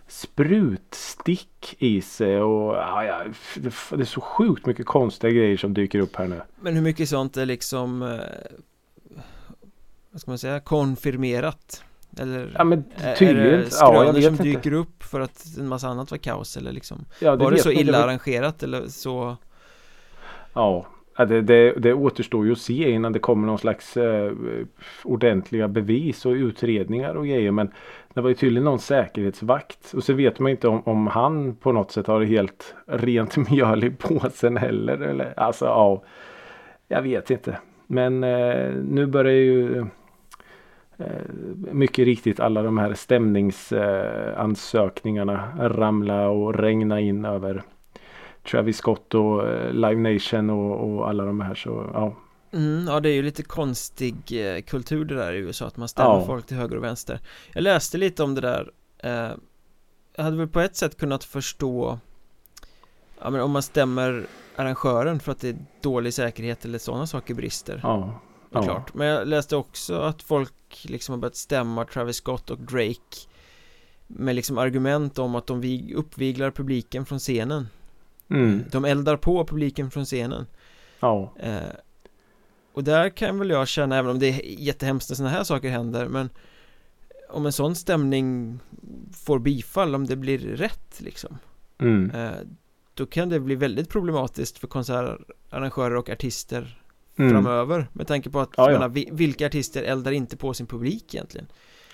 [0.07, 3.23] sprutstick i sig och ja, ja,
[3.89, 6.41] det är så sjukt mycket konstiga grejer som dyker upp här nu.
[6.61, 8.19] Men hur mycket sånt är liksom eh,
[10.11, 11.83] Vad ska man säga, konfirmerat?
[12.19, 12.83] Eller Ja men
[13.17, 13.53] tydligen.
[13.53, 14.43] Är det ja, jag vet som inte.
[14.43, 17.71] dyker upp för att en massa annat var kaos eller liksom Ja, Var det så
[17.71, 19.37] illa arrangerat eller så
[20.53, 20.87] Ja,
[21.17, 24.31] ja, det, det, det återstår ju att se innan det kommer någon slags eh,
[25.03, 27.51] ordentliga bevis och utredningar och grejer.
[27.51, 27.71] Men
[28.13, 29.93] det var ju tydligen någon säkerhetsvakt.
[29.93, 33.83] Och så vet man inte om, om han på något sätt har helt rent mjöl
[33.83, 34.97] i påsen heller.
[34.97, 36.03] Eller, alltså ja,
[36.87, 37.57] jag vet inte.
[37.87, 39.79] Men eh, nu börjar ju
[40.97, 41.21] eh,
[41.71, 47.63] mycket riktigt alla de här stämningsansökningarna eh, ramla och regna in över
[48.43, 52.13] Travis Scott och eh, Live Nation och, och alla de här så ja.
[52.53, 55.87] Mm, ja det är ju lite konstig eh, kultur det där i USA att man
[55.87, 56.25] stämmer Ja.
[56.25, 57.19] folk till höger och vänster
[57.53, 59.31] Jag läste lite om det där eh,
[60.15, 61.99] Jag hade väl på ett sätt kunnat förstå
[63.21, 67.33] Ja men om man stämmer arrangören för att det är dålig säkerhet eller sådana saker
[67.33, 68.19] brister Ja.
[68.51, 68.63] Ja.
[68.63, 73.17] klart Men jag läste också att folk liksom har börjat stämma Travis Scott och Drake
[74.07, 77.67] Med liksom argument om att de vig- uppviglar publiken från scenen
[78.29, 78.63] Mm.
[78.71, 80.45] De eldar på publiken från scenen
[80.99, 81.33] Ja.
[81.39, 81.57] Eh,
[82.73, 85.69] och där kan väl jag känna, även om det är jättehemskt när sådana här saker
[85.69, 86.29] händer, men
[87.29, 88.59] om en sån stämning
[89.25, 91.37] får bifall, om det blir rätt liksom,
[91.77, 92.11] Mm.
[92.11, 92.31] eh,
[92.93, 96.79] då kan det bli väldigt problematiskt för konsertarrangörer och artister
[97.15, 97.31] Mm.
[97.31, 98.71] framöver, med tanke på att, Ja, ja.
[98.73, 101.47] menar, vi- vilka artister eldar inte på sin publik egentligen?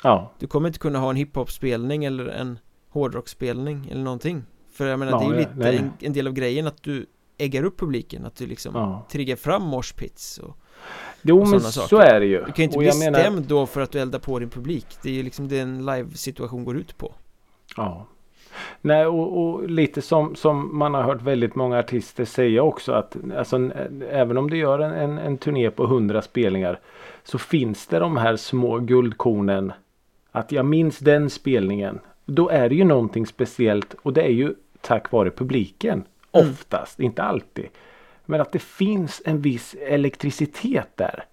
[0.03, 0.33] Ja.
[0.39, 5.19] Du kommer inte kunna ha en hiphop-spelning eller en hårdrocksspelning eller någonting, för jag menar,
[5.19, 7.05] det är ju Ja, lite en, en del av grejen att du
[7.37, 9.07] äggar upp publiken, att du liksom ja.
[9.11, 10.57] triggar fram moshpits och
[11.21, 12.03] Jo men så saker.
[12.05, 12.37] är det ju.
[12.39, 14.39] Du kan ju inte Och bli jag menar- stämd då för att du eldar på
[14.39, 17.13] din publik Det är ju liksom det en live-situation går ut på
[17.77, 18.05] Ja.
[18.81, 23.17] Nej och, och lite som, som man har hört väldigt många artister säga också att
[23.37, 26.79] alltså, en- även om du gör en, en, en turné på 100 spelningar
[27.23, 29.73] så finns det de här små guldkornen
[30.31, 31.99] att jag minns den spelningen.
[32.25, 36.03] Då är det ju någonting speciellt och det är ju tack vare publiken.
[36.31, 36.49] Mm.
[36.49, 37.65] Oftast, inte alltid.
[38.29, 41.23] Men att det finns en viss elektricitet där.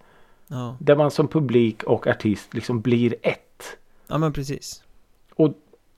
[0.47, 3.77] Ja, Där man som publik och artist liksom blir ett.
[4.07, 4.83] ja men precis
[5.35, 5.53] Och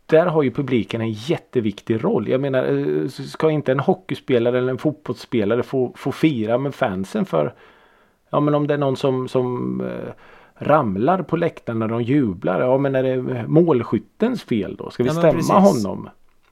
[0.06, 2.28] där har ju publiken en jätteviktig roll.
[2.28, 7.26] Jag menar, eh, ska inte en hockeyspelare eller en fotbollsspelare få, få fira med fansen
[7.26, 7.54] för
[8.30, 10.14] Ja men om det är någon som, som eh,
[10.56, 12.62] ramlar på läktaren när de jublar.
[12.62, 14.90] Ja men är det målskyttens fel då?
[14.90, 15.86] Ska vi Ja, stämma precis.
[15.86, 16.10] honom?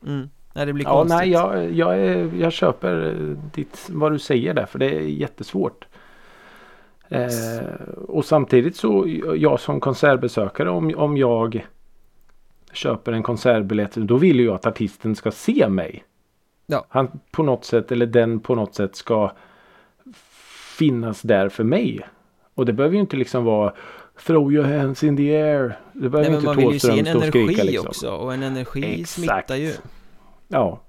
[0.08, 0.30] mm.
[0.58, 4.20] Nej det blir Ja konstigt nej jag, jag, är, jag köper eh, ditt, vad du
[4.20, 5.88] säger där för det är jättesvårt.
[7.10, 7.28] Eh,
[8.08, 11.68] och samtidigt så jag som konsertbesökare om, om jag
[12.74, 16.04] köper en konsertbiljett då vill jag att artisten ska se mig.
[16.66, 16.86] Ja.
[16.90, 19.32] Han på något sätt eller den på något sätt ska
[20.78, 22.02] finnas där för mig.
[22.54, 23.74] Och det behöver ju inte liksom vara
[24.26, 25.80] Throw your hands in the air.
[25.94, 27.88] Det behöver Nej inte man vill ju se en Thåström stå och energi skrika liksom.
[27.88, 29.10] också och en energi Exakt.
[29.10, 29.74] smittar ju
[30.48, 30.80] Ja.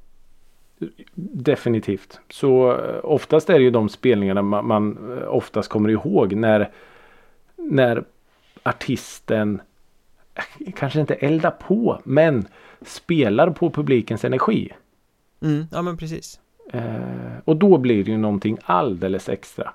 [1.14, 2.20] Definitivt.
[2.30, 6.70] Så eh, oftast är det ju de spelningarna man, man eh, oftast kommer ihåg när
[7.56, 8.04] när
[8.62, 9.60] artisten
[10.34, 12.46] eh, kanske inte eldar på men
[12.82, 14.72] spelar på publikens energi.
[15.42, 15.66] mm.
[15.72, 16.40] Ja men precis
[16.72, 19.72] Eh, och då blir det ju någonting alldeles extra.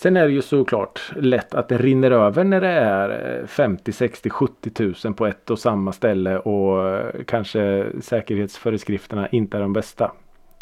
[0.00, 3.92] Sen är det ju såklart lätt att det rinner över när det är eh, 50,
[3.92, 9.72] 60, 70 tusen på ett och samma ställe och eh, kanske säkerhetsföreskrifterna inte är de
[9.72, 10.12] bästa.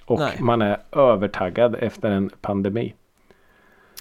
[0.04, 0.36] Och Nej.
[0.40, 2.94] man är övertaggad efter en pandemi.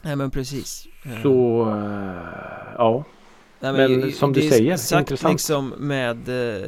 [0.03, 3.03] Nej men precis Eh, Så eh, ja.
[3.59, 5.33] Nej, men ju- som du säger, sagt intressant.
[5.33, 6.65] liksom med eh,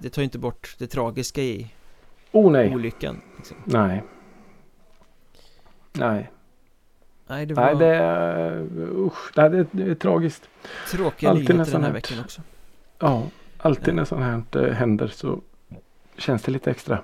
[0.00, 1.66] Det tar ju inte bort det tragiska i
[2.32, 2.74] Oh nej.
[2.74, 3.56] olyckan liksom.
[3.64, 4.02] Nej.
[5.92, 6.30] Nej.
[7.30, 8.66] Nej det var Nej det är
[9.06, 9.32] usch.
[9.36, 10.48] Nej, det, det är tragiskt.
[10.90, 11.96] tråkiga alltid nyheter den här hänt.
[12.10, 12.42] veckan också
[12.98, 13.22] Ja,
[13.58, 13.92] alltid Ja.
[13.92, 14.22] när sånt
[14.54, 15.40] här eh, händer så
[16.18, 16.98] känns det lite extra.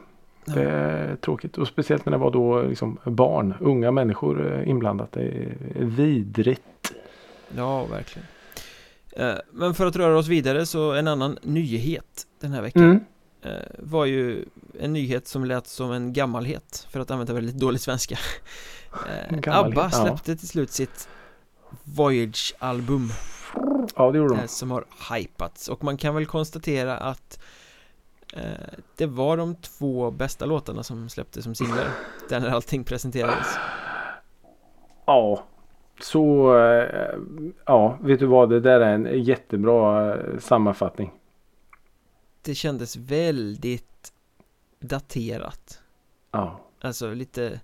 [0.45, 0.55] Ja.
[0.55, 5.13] Det är tråkigt och speciellt när det var då liksom barn, unga människor eh, inblandat.
[5.13, 6.93] Det är vidrigt.
[7.57, 8.27] Ja, verkligen
[9.17, 13.01] Eh, Men för att röra oss vidare så en annan nyhet den här veckan Mm.
[13.79, 14.45] var ju
[14.81, 18.17] en nyhet som lät som en gammalhet för att använda väldigt dålig svenska
[19.09, 19.91] Eh, ABBA ja.
[19.91, 21.09] släppte till slut sitt
[21.85, 23.11] Voyage-album
[23.97, 24.49] Ja, det gjorde eh, de.
[24.49, 24.85] som har
[25.15, 27.41] hypats och man kan väl konstatera att
[28.33, 28.43] eh,
[28.97, 31.89] det var de två bästa låtarna som släpptes som singlar
[32.29, 33.47] där när allting presenterades
[35.07, 35.45] Ja.
[36.01, 37.19] Så eh,
[37.65, 38.51] ja, vet du vad?
[38.51, 41.13] Det där är en jättebra eh, sammanfattning.
[42.43, 44.13] Det kändes väldigt
[44.81, 45.83] daterat
[46.31, 46.61] Ja.
[46.81, 47.61] Alltså lite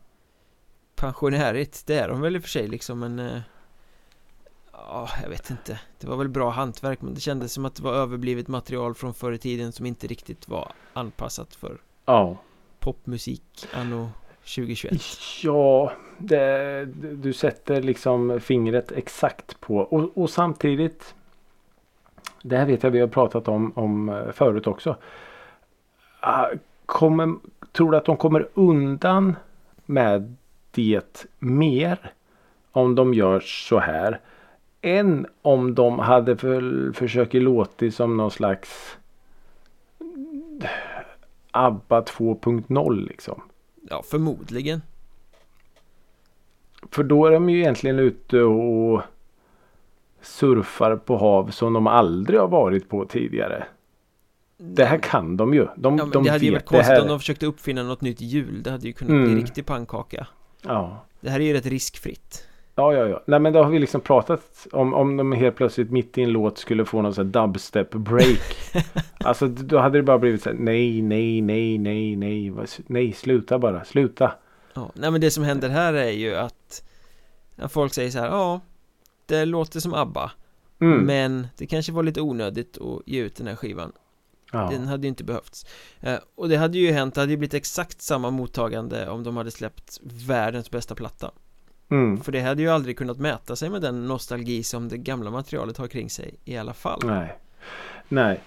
[1.03, 3.41] pensionärigt, det är de väl i och för sig liksom men eh,
[4.73, 7.83] Ja, jag vet inte Det var väl bra hantverk men det kändes som att det
[7.83, 12.37] var överblivet material från förr i tiden som inte riktigt var anpassat för Ja.
[12.81, 15.03] popmusik anno 2021
[15.43, 16.85] Ja, det,
[17.15, 21.15] du sätter liksom fingret exakt på och, och samtidigt
[22.43, 24.97] Det här vet jag vi har pratat om, om eh, förut också.
[26.21, 26.47] Ah,
[26.87, 27.35] Kommer,
[27.73, 29.37] tror du att de kommer undan
[29.87, 30.37] med
[30.73, 32.13] det mer
[32.73, 34.21] om de gör så här
[34.81, 38.97] än om de hade för, försökt låta som någon slags
[41.51, 43.43] ABBA 2.0 liksom.
[43.91, 44.83] Ja, förmodligen
[46.91, 49.03] För då är de ju egentligen ute och
[50.21, 53.65] surfar på hav som de aldrig har varit på tidigare.
[54.57, 55.67] Det här kan de ju.
[55.77, 58.63] De, Ja, de det hade ju varit konstigt om de försökte uppfinna något nytt hjul
[58.63, 59.25] Det hade ju kunnat Mm.
[59.33, 60.27] bli riktig pannkaka
[60.63, 61.07] Ja.
[61.21, 63.23] Det här är ju rätt riskfritt Ja, ja, ja.
[63.27, 66.31] Nej, men då har vi liksom pratat om om de helt plötsligt mitt i en
[66.31, 68.75] låt skulle få någon sån här dubstep break.
[69.19, 72.53] alltså då hade det bara blivit så här, nej, nej, nej, nej, nej,
[72.87, 74.33] nej, sluta bara, sluta.
[74.75, 76.85] Ja, nej men det som händer här är ju att
[77.69, 78.61] Folk säger så här, ja
[79.27, 80.33] Det låter som ABBA
[80.83, 81.01] Mm.
[81.01, 83.93] Men det kanske var lite onödigt att ge ut den här skivan
[84.53, 84.69] ja.
[84.71, 85.67] Den hade ju inte behövts
[86.01, 89.37] eh, Och det hade ju hänt, det hade ju blivit exakt samma mottagande om de
[89.37, 91.31] hade släppt världens bästa platta
[91.93, 92.21] Mm.
[92.21, 95.79] För det hade ju aldrig kunnat mäta sig med den nostalgi som det gamla materialet
[95.79, 97.39] har kring sig i alla fall Nej.
[98.09, 98.41] Nej.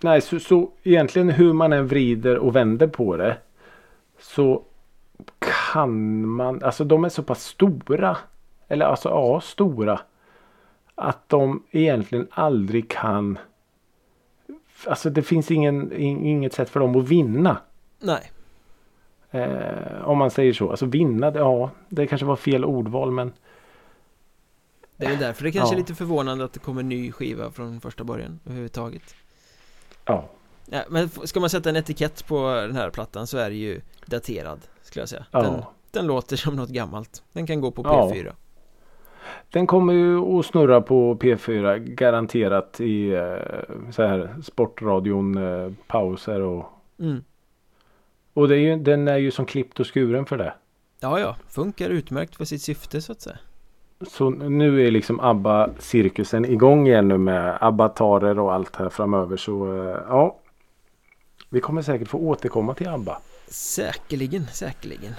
[0.00, 3.36] Nej, så, så egentligen hur man än vrider och vänder på det.
[4.18, 4.62] Så
[5.38, 8.16] kan man, alltså de är så pass stora.
[8.68, 10.00] Eller alltså ja, stora.
[10.94, 13.38] Att de egentligen aldrig kan.
[14.86, 17.60] Alltså det finns ingen, in- inget sätt för dem att vinna.
[18.00, 18.32] Nej,
[19.34, 20.70] Eh, om man säger så.
[20.70, 23.32] Alltså vinna, det- ja det kanske var fel ordval men.
[24.96, 25.78] det är väl därför det kanske är Ja.
[25.78, 29.14] lite förvånande att det kommer en ny skiva från första början överhuvudtaget
[30.04, 30.28] Ja.
[30.70, 33.80] Ja, men ska man sätta en etikett på den här plattan så är det ju
[34.06, 35.42] daterad Skulle jag säga Ja.
[35.42, 38.08] den, den låter som något gammalt Den kan gå på Ja.
[39.22, 45.72] P4 Den kommer ju att snurra på P4 garanterat i eh, så här sportradion eh,
[45.86, 46.64] pauser och
[46.98, 47.24] mm.
[48.34, 50.54] och är ju, den är ju som klippt och skuren för det.
[51.00, 53.38] Ja, ja, funkar utmärkt för sitt syfte så att säga
[54.08, 59.82] Så nu är liksom ABBA-cirkusen igång igen nu med abbatarer och allt här framöver så
[59.82, 60.38] eh, ja.
[61.50, 63.18] Vi kommer säkert få återkomma till ABBA.
[63.48, 65.12] Säkerligen, säkerligen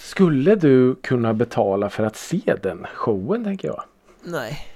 [0.00, 3.82] Skulle du kunna betala för att se den showen tänker jag?
[4.22, 4.66] Nej,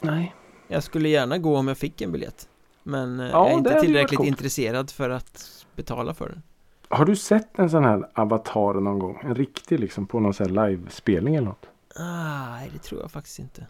[0.00, 0.34] Nej.
[0.68, 2.48] jag skulle gärna gå om jag fick en biljett
[2.82, 6.42] Men eh, Ja, jag är inte tillräckligt intresserad för att betala för den
[6.88, 9.20] Har du sett en sån här avatar någon gång?
[9.24, 11.66] En riktig liksom på någon sån här livespelning eller något?
[11.96, 13.66] ah, Nej, det tror jag faktiskt inte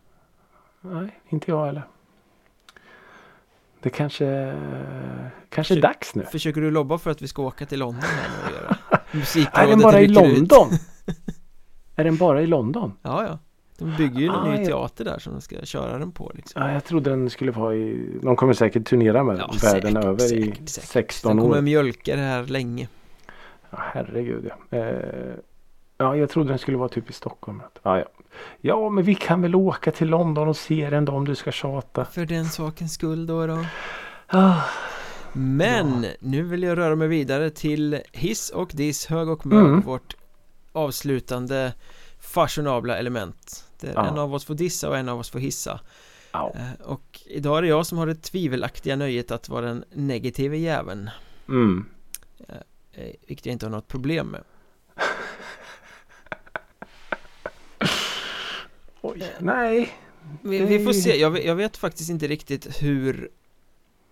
[0.80, 1.82] Nej, inte jag heller.
[3.84, 4.54] Det kanske,
[5.48, 6.22] kanske är dags nu.
[6.32, 8.76] Försöker du lobba för att vi ska åka till London här nu och göra
[9.12, 10.06] Är Musikrådet den bara i.
[10.08, 10.68] London?
[11.96, 12.92] är den bara i London?
[13.02, 13.38] Ja, ja
[13.78, 14.66] De bygger ju en Ah, ny ja.
[14.66, 17.74] teater där som de ska köra den på liksom Ja, jag trodde den skulle vara
[17.74, 18.10] i...
[18.22, 20.88] De kommer säkert turnera med Ja, den världen säkert, över i säkert, säkert.
[20.88, 21.62] 16 Den kommer år.
[21.62, 22.88] mjölka det här länge
[23.70, 24.78] Ja, herregud ja.
[24.78, 25.34] Eh,
[26.04, 27.62] ja, jag trodde den skulle vara typ i Stockholm.
[27.82, 28.04] Ja, ja.
[28.60, 31.52] ja, men vi kan väl åka till London och se den då om du ska
[31.52, 32.04] tjata.
[32.04, 33.64] För den sakens skull då då
[34.26, 34.60] Ah,
[35.32, 39.80] Men nu vill jag röra mig vidare till hiss och diss, hög och mörk, Mm.
[39.80, 40.16] vårt
[40.72, 41.72] avslutande
[42.20, 44.06] fashionabla element Där Ja.
[44.06, 45.80] en av oss får dissa och en av oss får hissa
[46.32, 46.52] ja.
[46.54, 50.54] Eh, Och idag är det jag som har det tvivelaktiga nöjet att vara den negativa
[50.54, 51.10] jäveln
[51.48, 51.86] Mm.
[52.48, 54.42] eh, Vilket jag inte har något problem med
[59.06, 59.92] Oj, nej.
[60.42, 63.30] Vi, vi får se, jag, vet- jag vet faktiskt inte riktigt hur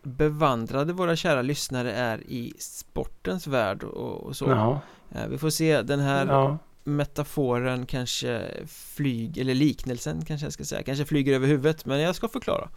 [0.03, 4.81] bevandrade våra kära lyssnare är i sportens värld och, och så Jaha.
[5.15, 6.59] Eh, Vi får se, den här Ja.
[6.85, 12.15] metaforen kanske flyg, eller liknelsen kanske jag ska säga, kanske flyger över huvudet men jag
[12.17, 12.69] ska förklara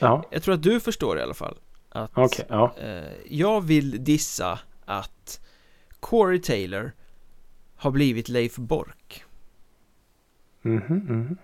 [0.00, 0.24] Ja.
[0.30, 1.58] Jag tror att du förstår i alla fall
[1.88, 2.46] att Okej.
[2.48, 2.74] Ja.
[2.80, 5.40] eh, jag vill dissa att
[6.00, 6.92] Corey Taylor
[7.76, 9.24] har blivit Leif Bork
[10.62, 10.82] Mhm.
[10.88, 11.36] mhm.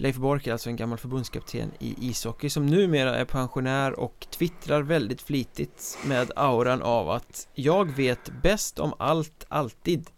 [0.00, 4.82] Leif Bork är alltså en gammal förbundskapten i ishockey som numera är pensionär och twittrar
[4.82, 10.10] väldigt flitigt med auran av att jag vet bäst om allt, alltid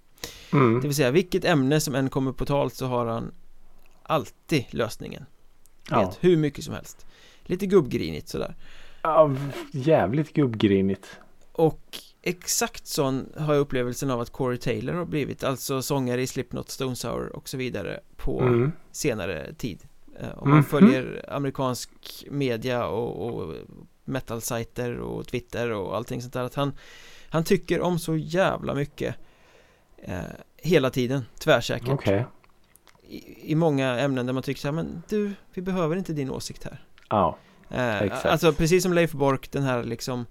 [0.52, 0.80] Mm.
[0.80, 3.34] Det vill säga vilket ämne som än kommer på tal så har han
[4.02, 5.26] alltid lösningen
[5.90, 6.00] Ja.
[6.00, 7.06] Vet hur mycket som helst
[7.42, 8.54] Lite gubbgrinigt sådär
[9.02, 9.30] ja,
[9.72, 11.06] jävligt gubbgrinigt.
[11.52, 16.26] Och exakt sån har jag upplevelsen av att Corey Taylor har blivit Alltså sångare i
[16.26, 18.72] Slipknot, Stone Sour och så vidare på Mm.
[18.92, 19.82] senare tid
[20.20, 20.64] Eh, Om man Mhm.
[20.64, 21.90] följer amerikansk
[22.30, 23.54] media och, och
[24.04, 26.72] metal-sajter och Twitter och allting sånt där att han
[27.28, 29.14] Han tycker om så jävla mycket
[30.02, 30.18] eh,
[30.56, 32.24] Hela tiden, tvärsäkert Okej.
[33.08, 36.30] i, I många ämnen där man tycker så här, men du, vi behöver inte din
[36.30, 37.36] åsikt här Ja.
[37.70, 38.26] eh, Exakt.
[38.26, 40.26] Alltså precis som Leif Bork, den här liksom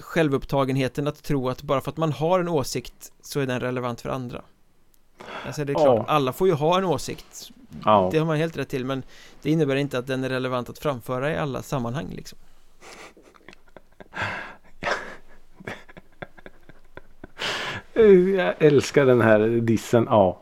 [0.00, 4.00] Självupptagenheten att tro att bara för att man har en åsikt så är den relevant
[4.00, 4.42] för andra
[5.46, 6.12] Alltså det är klart, Ja.
[6.12, 7.50] alla får ju ha en åsikt
[7.84, 8.08] Ja.
[8.12, 9.02] Det har man helt rätt till men
[9.42, 12.38] Det innebär inte att den är relevant att framföra i alla sammanhang liksom
[18.36, 20.06] Jag älskar den här dissen.
[20.10, 20.40] Ja.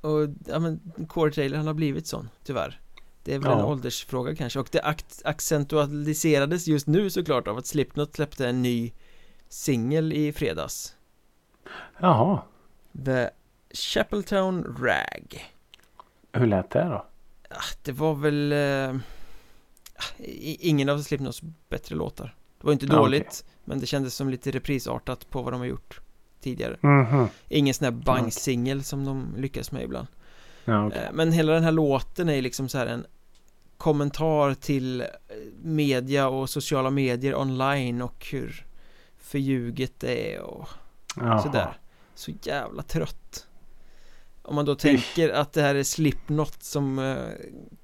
[0.00, 2.80] Och ja men Corey Taylor han har blivit sån, tyvärr
[3.26, 3.64] Det är väl en Ja.
[3.66, 4.80] åldersfråga kanske och det
[5.24, 8.92] accentualiserades just nu såklart av att Slipknot släppte en ny
[9.48, 10.96] singel i fredags
[12.00, 12.40] Jaha.
[13.04, 13.28] The
[13.70, 15.44] Chapeltown Rag
[16.32, 17.06] Hur lät det då?
[17.50, 18.96] ah, Det var väl eh,
[19.96, 24.28] ah, Ingen av Slipknots bättre låtar Det var inte Ja, dåligt Men det kändes som
[24.30, 26.00] lite reprisartat på vad de har gjort
[26.40, 27.28] Tidigare Mhm.
[27.48, 30.06] Ingen sån här bangsingel som de lyckas med ibland
[30.64, 31.00] Ja, okej.
[31.04, 33.06] Eh, Men hela den här låten är liksom så här en
[33.78, 35.06] kommentar till eh,
[35.62, 38.66] media och sociala medier online och hur
[39.18, 40.68] förljuget det är och
[41.16, 41.42] Jaha.
[41.42, 41.78] sådär.
[42.14, 43.46] Så jävla trött.
[44.42, 47.16] Om man då tänker att det här är Slipknot som eh,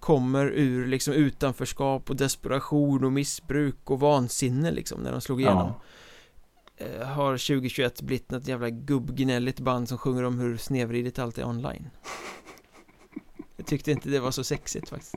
[0.00, 5.72] kommer ur liksom utanförskap och desperation och missbruk och vansinne liksom när de slog igenom.
[6.76, 6.84] Ja.
[6.86, 11.44] eh, Har 2021 blivit något jävla gubbgnälligt band som sjunger om hur snedvridet allt är
[11.44, 11.90] online?
[13.56, 15.14] Jag tyckte inte det var så sexigt faktiskt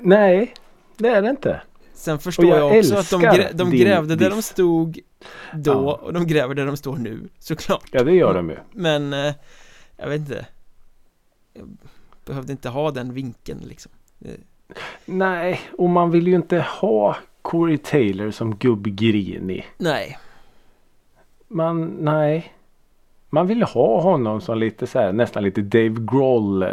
[0.00, 0.54] Nej,
[0.96, 1.60] det är det inte.
[1.94, 4.98] Sen förstår Och jag, jag också att de, grä, de grävde där de stod
[5.54, 6.00] då Ja.
[6.02, 8.56] och de gräver där de står nu, såklart Ja, det gör de ju.
[8.72, 9.34] Men, eh,
[9.96, 10.46] jag vet inte
[11.52, 11.76] Jag
[12.24, 13.92] behövde inte ha den vinkeln liksom
[15.04, 19.66] Nej, och man vill ju inte ha Corey Taylor som gubbgrinig.
[19.78, 20.18] Nej,
[21.48, 22.52] Man, nej.
[23.30, 26.62] Man vill ha honom som lite så här, nästan lite Dave Grohl.
[26.62, 26.68] eh,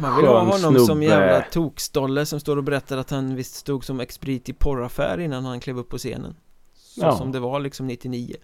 [0.00, 1.04] man vill ha honom som snubbe.
[1.04, 5.44] jävla tokstolle som står och berättar att han visst stod som expedit i porraffär innan
[5.44, 6.34] han klev upp på scenen
[6.74, 7.12] Så Ja.
[7.12, 8.36] som det var liksom 99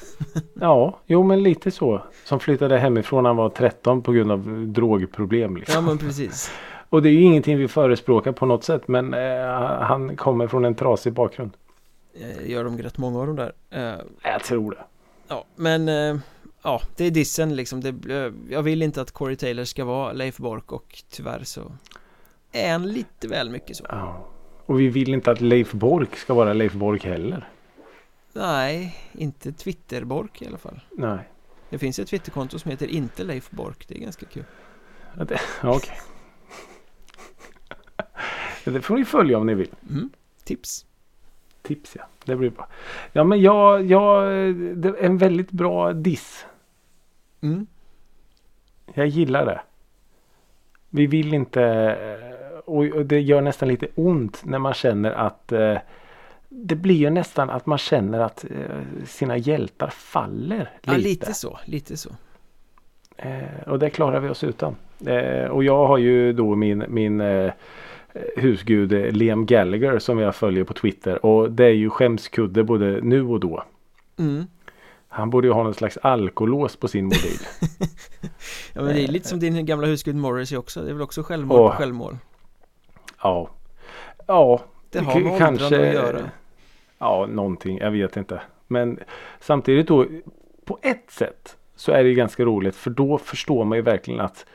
[0.60, 2.02] Ja, jo men lite så.
[2.24, 5.56] Som flyttade hemifrån när han var 13 på grund av drogproblem.
[5.56, 5.74] Liksom.
[5.74, 6.50] Ja men precis
[6.88, 8.88] Och det är ju ingenting vi förespråkar på något sätt.
[8.88, 9.46] Men eh,
[9.80, 11.50] han kommer från en trasig bakgrund.
[12.20, 14.00] Eh, Gör de rätt många av dem där Eh,
[14.32, 14.84] Jag tror det.
[15.28, 16.16] Ja, men eh,
[16.62, 20.12] Ja, det är dissen liksom det, eh, Jag vill inte att Corey Taylor ska vara
[20.12, 21.72] Leif Bork och tyvärr så
[22.52, 24.26] Är han lite väl mycket så Ja.
[24.66, 27.48] Och vi vill inte att Leif Bork ska vara Leif Bork heller.
[28.32, 31.28] Nej, inte Twitterbork i alla fall Nej.
[31.70, 34.44] Det finns ett Twitterkonto som heter inte Leif Bork, det är ganska kul
[35.16, 35.26] Ja,
[35.62, 35.98] Okej.
[38.64, 39.74] Det får ni följa om ni vill.
[39.90, 40.10] mm.
[40.44, 40.86] Tips
[41.62, 42.02] Tips ja.
[42.24, 42.68] Det blir bra.
[43.12, 46.46] Ja men jag, jag, det är en väldigt bra diss.
[47.40, 47.66] Mm.
[48.94, 49.60] Jag gillar det.
[50.90, 55.78] Vi vill inte eh, och det gör nästan lite ont när man känner att eh,
[56.48, 61.08] det blir ju nästan att man känner att eh, sina hjältar faller Ja, lite.
[61.08, 62.10] lite så, lite så
[63.22, 64.76] Eh, och det klarar vi oss utan.
[65.50, 67.22] Och jag har ju då min, min
[68.36, 71.26] husgud Liam Gallagher som jag följer på Twitter.
[71.26, 73.64] Och det är ju skämskudde både nu och då.
[74.18, 74.46] mm.
[75.12, 77.38] Han borde ju ha någon slags alkolås på sin mobil.
[78.72, 81.22] Ja men det är lite som din gamla husgud Morrissey också, det är väl också
[81.22, 81.70] självmål Åh.
[81.70, 82.18] på självmål
[83.22, 83.48] ja.
[84.26, 84.60] Ja.
[84.90, 86.30] Det har med åldrande att göra
[86.98, 87.78] Ja, någonting.
[87.78, 88.40] Jag vet inte.
[88.66, 88.98] Men
[89.40, 90.06] samtidigt då
[90.64, 94.46] på ett sätt så är det ganska roligt för då förstår man ju verkligen att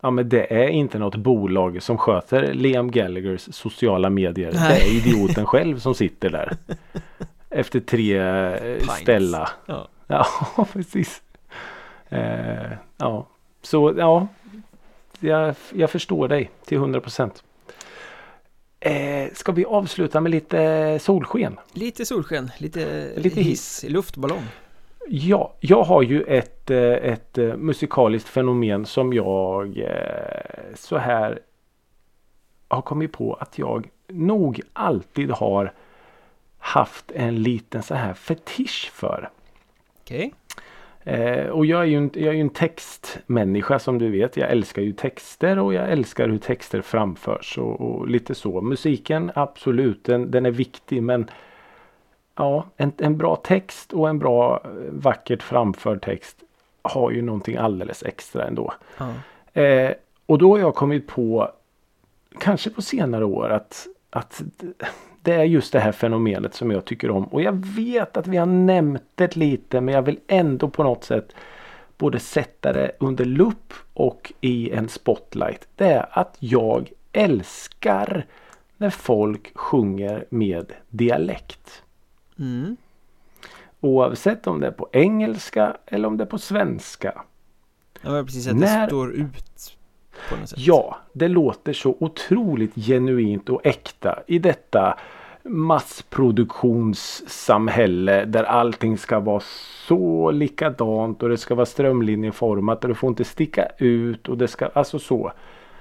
[0.00, 4.52] ja, men det är inte något bolag som sköter Liam Gallaghers sociala medier.
[4.54, 4.78] Nej.
[4.80, 6.56] Det är idioten själv som sitter där.
[7.50, 8.94] Efter tre eh, Pints.
[8.94, 9.50] ställa.
[9.66, 10.26] Ja, Ja,
[10.72, 11.22] precis.
[12.08, 13.26] Eh, ja,
[13.62, 14.26] så ja.
[15.20, 17.44] Jag, jag förstår dig till 100 procent.
[18.80, 21.60] Eh, ska vi avsluta med lite solsken?
[21.72, 24.42] lite solsken, lite, Lite hiss, luftballong
[25.08, 31.40] Ja, jag har ju ett, eh, ett eh, musikaliskt fenomen som jag eh, så här
[32.68, 35.72] har kommit på att jag nog alltid har
[36.58, 39.30] haft en liten så här fetisch för.
[40.12, 40.34] Okej.
[41.04, 44.36] Eh, och jag är, ju en, jag är ju en textmänniska som du vet.
[44.36, 48.60] Jag älskar ju texter och jag älskar hur texter framförs och, och lite så.
[48.60, 51.30] Musiken absolut, den, den är viktig men
[52.36, 56.36] ja, en, en bra text och en bra eh, vackert framförd text
[56.82, 58.72] har ju någonting alldeles extra ändå.
[58.98, 59.12] Ja.
[59.60, 59.92] Eh,
[60.26, 61.50] och då har jag kommit på,
[62.38, 64.42] kanske på senare år, att, att
[65.22, 67.24] det är just det här fenomenet som jag tycker om.
[67.24, 71.04] Och jag vet att vi har nämnt det lite men jag vill ändå på något
[71.04, 71.34] sätt
[71.98, 75.68] både sätta det under lupp och i en spotlight.
[75.76, 78.26] Det är att jag älskar
[78.76, 81.82] när folk sjunger med dialekt.
[82.38, 82.76] Mm.
[83.80, 87.22] Oavsett om det är på engelska eller om det är på svenska.
[88.02, 89.76] Ja, precis att När- det står ut.
[90.56, 94.98] Ja, det låter så otroligt genuint och äkta i detta
[95.44, 99.42] massproduktionssamhälle där allting ska vara
[99.88, 104.48] så likadant och det ska vara strömlinjeformat och det får inte sticka ut och det
[104.48, 105.32] ska, alltså så.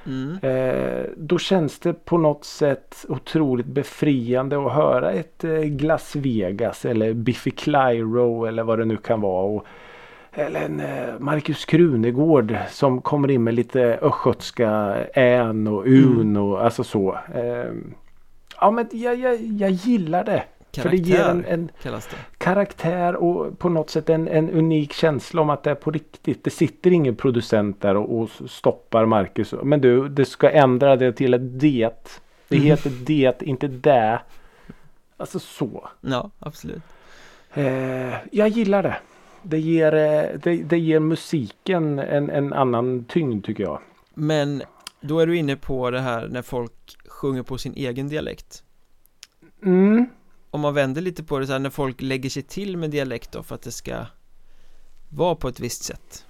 [0.05, 0.37] Mm.
[0.41, 6.85] Eh, då känns det på något sätt otroligt befriande att höra ett eh, Glass Vegas
[6.85, 9.43] eller Biffy Clyro eller vad det nu kan vara.
[9.43, 9.65] Och,
[10.33, 14.69] eller en eh, Marcus Krunegård som kommer in med lite östgötska
[15.13, 17.17] än och un och alltså så.
[17.33, 17.71] Eh,
[18.61, 20.43] ja men jag, jag, jag gillar det.
[20.81, 22.01] För det ger en, en det.
[22.37, 26.43] karaktär och på något sätt en, en unik känsla om att det är på riktigt.
[26.43, 29.53] Det sitter ingen producent där och, och stoppar Marcus.
[29.63, 32.21] Men du, det ska ändra det till ett det.
[32.47, 32.65] Det Mm.
[32.67, 34.19] heter det, inte det.
[35.17, 35.87] Alltså så.
[36.01, 36.81] Ja, absolut.
[37.53, 38.95] Eh, jag gillar det.
[39.43, 43.79] Det ger, eh, det, det ger musiken en, en annan tyngd tycker jag.
[44.13, 44.63] Men
[45.01, 48.63] då är du inne på det här när folk sjunger på sin egen dialekt.
[49.65, 50.05] Mm.
[50.51, 53.31] Om man vänder lite på det så här när folk lägger sig till med dialekt
[53.31, 54.05] då för att det ska
[55.09, 56.25] vara på ett visst sätt.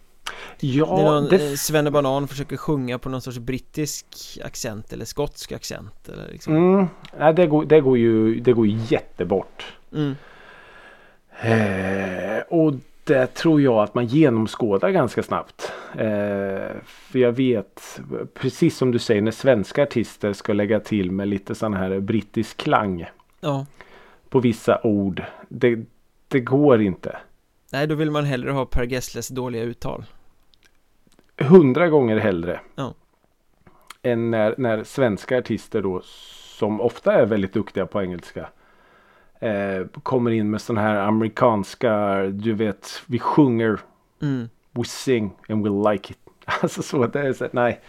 [0.59, 4.05] Ja, när någon det, eh, Svennebanan försöker sjunga på någon sorts brittisk
[4.43, 6.55] accent eller skotsk accent eller liksom.
[6.55, 6.87] mm,
[7.19, 9.73] nej, det, går, det, går ju, det går jättebort.
[9.93, 10.15] Mm.
[11.41, 12.73] Eh, och
[13.11, 15.71] det tror jag att man genomskådar ganska snabbt.
[15.93, 18.01] Eh, för jag vet,
[18.33, 22.57] precis som du säger, när svenska artister ska lägga till med lite sån här brittisk
[22.57, 23.05] klang
[23.39, 23.65] Ja,
[24.29, 25.23] på vissa ord.
[25.49, 25.79] Det,
[26.27, 27.17] det går inte.
[27.71, 30.03] nej då vill man hellre ha Per Gessles dåliga uttal.
[31.37, 32.59] Hundra gånger hellre.
[32.75, 32.93] Ja.
[34.03, 36.01] Än när, när svenska artister då,
[36.57, 38.49] som ofta är väldigt duktiga på engelska.
[39.41, 43.79] Eh, kommer in med sån här amerikanska, du vet, vi sjunger
[44.21, 44.49] Mm.
[44.71, 46.17] We sing and we like it.
[46.61, 47.79] Alltså så, det är så, nej.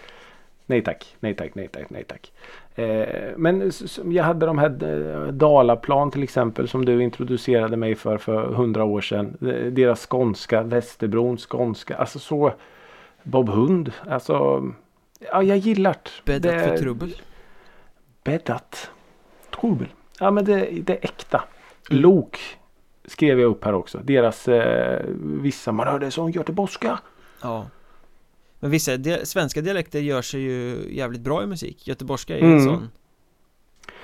[0.66, 2.32] Nej tack, nej tack, nej tack, nej tack.
[2.74, 3.72] Eh, men
[4.04, 8.84] jag hade de här eh, Dalaplan till exempel som du introducerade mig för för hundra
[8.84, 9.36] år sedan.
[9.72, 12.52] Deras skånska, Västerbrons skånska, alltså så.
[13.22, 14.64] Bob Hund, alltså.
[15.18, 16.10] Ja, jag gillar det.
[16.24, 17.14] Bäddat för trubbel.
[18.24, 18.90] Bäddat.
[19.60, 19.88] Trubbel.
[20.22, 21.44] Ja men det, det är äkta.
[21.88, 22.38] Lok
[23.04, 23.98] skrev jag upp här också.
[23.98, 26.98] Deras eh, vissa man hörde som göteborgska.
[27.42, 27.66] Ja.
[28.60, 31.88] Men vissa dia- svenska dialekter gör sig ju jävligt bra i musik.
[31.88, 32.64] Göteborgska är ju en Mm.
[32.64, 32.90] sån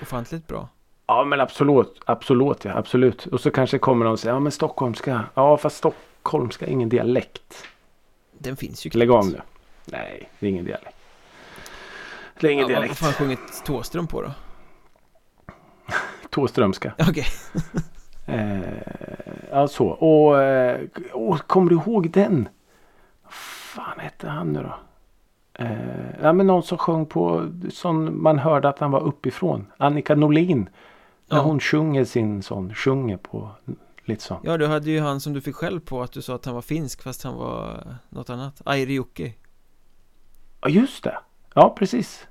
[0.02, 0.68] ofantligt bra.
[1.06, 3.26] Ja men absolut, absolut ja, absolut.
[3.26, 5.24] Och så kanske kommer någon och säger ja men stockholmska.
[5.34, 7.64] Ja fast stockholmska är ingen dialekt.
[8.38, 9.24] Den finns ju Lägg knappt.
[9.26, 9.40] av nu.
[9.84, 10.96] Nej, det är ingen dialekt.
[12.40, 13.00] Det är ingen Ja, vad vad dialekt.
[13.00, 14.30] fan sjungit Thåström på då?
[16.30, 16.94] Tåströmska.
[17.08, 17.24] Okej.
[18.30, 18.60] Eh,
[19.50, 19.86] ja så.
[19.88, 20.80] Och, eh,
[21.12, 22.48] och kommer du ihåg den?
[23.22, 24.74] Vad fan hette han nu då?
[25.64, 29.66] Eh, ja men någon som sjöng på som man hörde att han var uppifrån.
[29.76, 30.68] Annika Norlin.
[31.30, 31.42] När Ja.
[31.42, 32.74] hon sjunger sin sån.
[32.74, 33.50] Sjunger på
[34.04, 34.40] lite så.
[34.42, 36.54] Ja, du hade ju han som du fick själv på att du sa att han
[36.54, 38.62] var finsk fast han var något annat.
[38.64, 39.02] Airi
[40.60, 41.18] Ja just det.
[41.54, 42.26] Ja precis.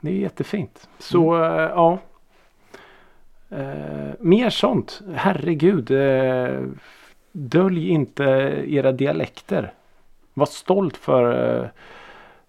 [0.00, 0.88] Det är jättefint.
[0.98, 1.52] Så Mm.
[1.52, 1.98] eh, ja.
[3.52, 5.02] Eh, mer sånt.
[5.14, 5.90] Herregud.
[5.90, 6.60] Eh,
[7.32, 8.24] dölj inte
[8.66, 9.72] era dialekter.
[10.34, 11.68] Var stolt för eh,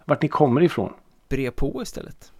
[0.04, 0.92] vart ni kommer ifrån.
[1.28, 2.32] Bre på istället.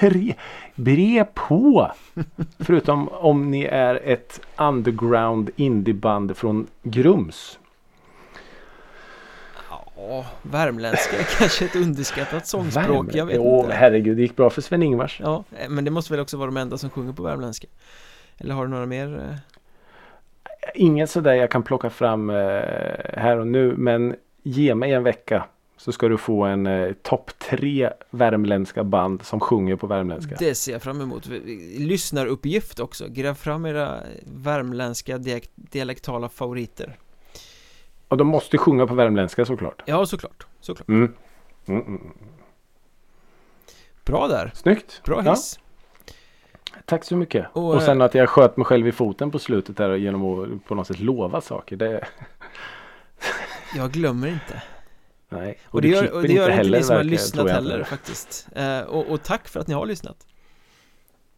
[0.00, 0.34] Bre,
[0.74, 1.92] bre på!
[2.58, 7.58] Förutom om ni är ett underground indieband från Grums.
[9.96, 13.76] Ja, värmländska är kanske ett underskattat sångspråk, jag vet Åh, inte.
[13.76, 15.20] herregud, det gick bra för Sven-Ingvars.
[15.20, 17.66] Ja, eh, men det måste väl också vara de enda som sjunger på värmländska?
[18.38, 19.18] Eller har du några mer?
[19.18, 19.36] eh?
[20.74, 22.36] Inget sådär jag kan plocka fram eh,
[23.12, 25.44] här och nu men ge mig en vecka
[25.76, 30.36] så ska du få en eh, topp tre värmländska band som sjunger på värmländska.
[30.38, 31.26] Det ser jag fram emot
[31.78, 36.96] Lyssnaruppgift också Gräv fram era värmländska dialek dialektala favoriter
[38.08, 39.82] Och de måste sjunga på värmländska såklart.
[39.84, 41.14] Ja, såklart, såklart Mm.
[41.66, 41.96] Mm, mm.
[41.96, 42.12] mm.
[44.04, 45.02] Bra där, Snyggt!
[45.04, 45.58] bra Ja, hiss
[46.84, 47.46] tack så mycket.
[47.52, 50.24] Och, Och, sen eh, att jag sköt mig själv i foten på slutet där genom
[50.24, 51.76] att på något sätt lova saker.
[51.76, 52.04] Det,
[53.76, 54.62] Jag glömmer inte
[55.28, 55.58] nej.
[55.66, 58.80] Och, det du gör, och det gör inte ni som har lyssnat heller faktiskt eh,
[58.80, 60.26] och, och tack för att ni har lyssnat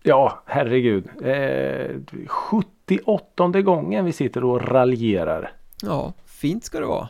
[0.03, 1.09] Ja, herregud.
[1.23, 1.97] Eh,
[2.27, 5.53] 78 gången vi sitter och raljerar.
[5.83, 7.09] Ja, fint ska det vara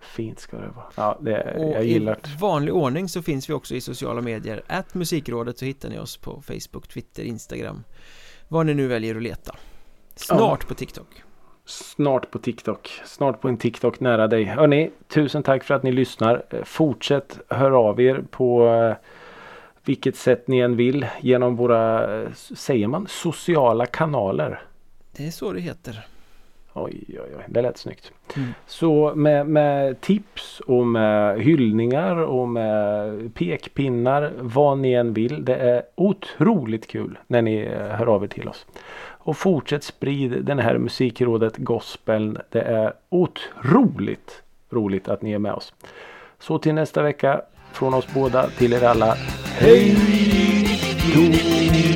[0.00, 0.86] Fint ska det vara.
[0.94, 2.28] Ja, det, Och jag i gillar det.
[2.40, 6.16] vanlig ordning så finns vi också i sociala medier Att musikrådet så hittar ni oss
[6.16, 7.84] på Facebook, Twitter, Instagram
[8.48, 9.54] Vad ni nu väljer att leta
[10.14, 11.22] Snart på TikTok
[11.64, 13.00] Snart på TikTok.
[13.04, 14.44] Snart på en TikTok nära dig.
[14.44, 16.44] Hörni, tusen tack för att ni lyssnar.
[16.50, 18.96] Eh, Fortsätt höra av er på eh,
[19.84, 24.62] vilket sätt ni än vill genom våra, eh, säger man, sociala kanaler.
[25.16, 26.06] Det är så det heter
[26.78, 28.12] Oj, oj, oj, det lät snyggt.
[28.36, 28.48] Mm.
[28.66, 35.44] Så med, med tips och med hyllningar och med pekpinnar, vad ni än vill.
[35.44, 38.66] Det är otroligt kul när ni eh, hör av er till oss.
[39.26, 42.38] Och fortsätt sprid den här musikrådet gospeln.
[42.50, 45.74] Det är otroligt roligt att ni är med oss.
[46.38, 47.40] Så till nästa vecka
[47.72, 49.14] från oss båda till er alla.
[49.58, 49.96] Hej
[51.14, 51.95] då!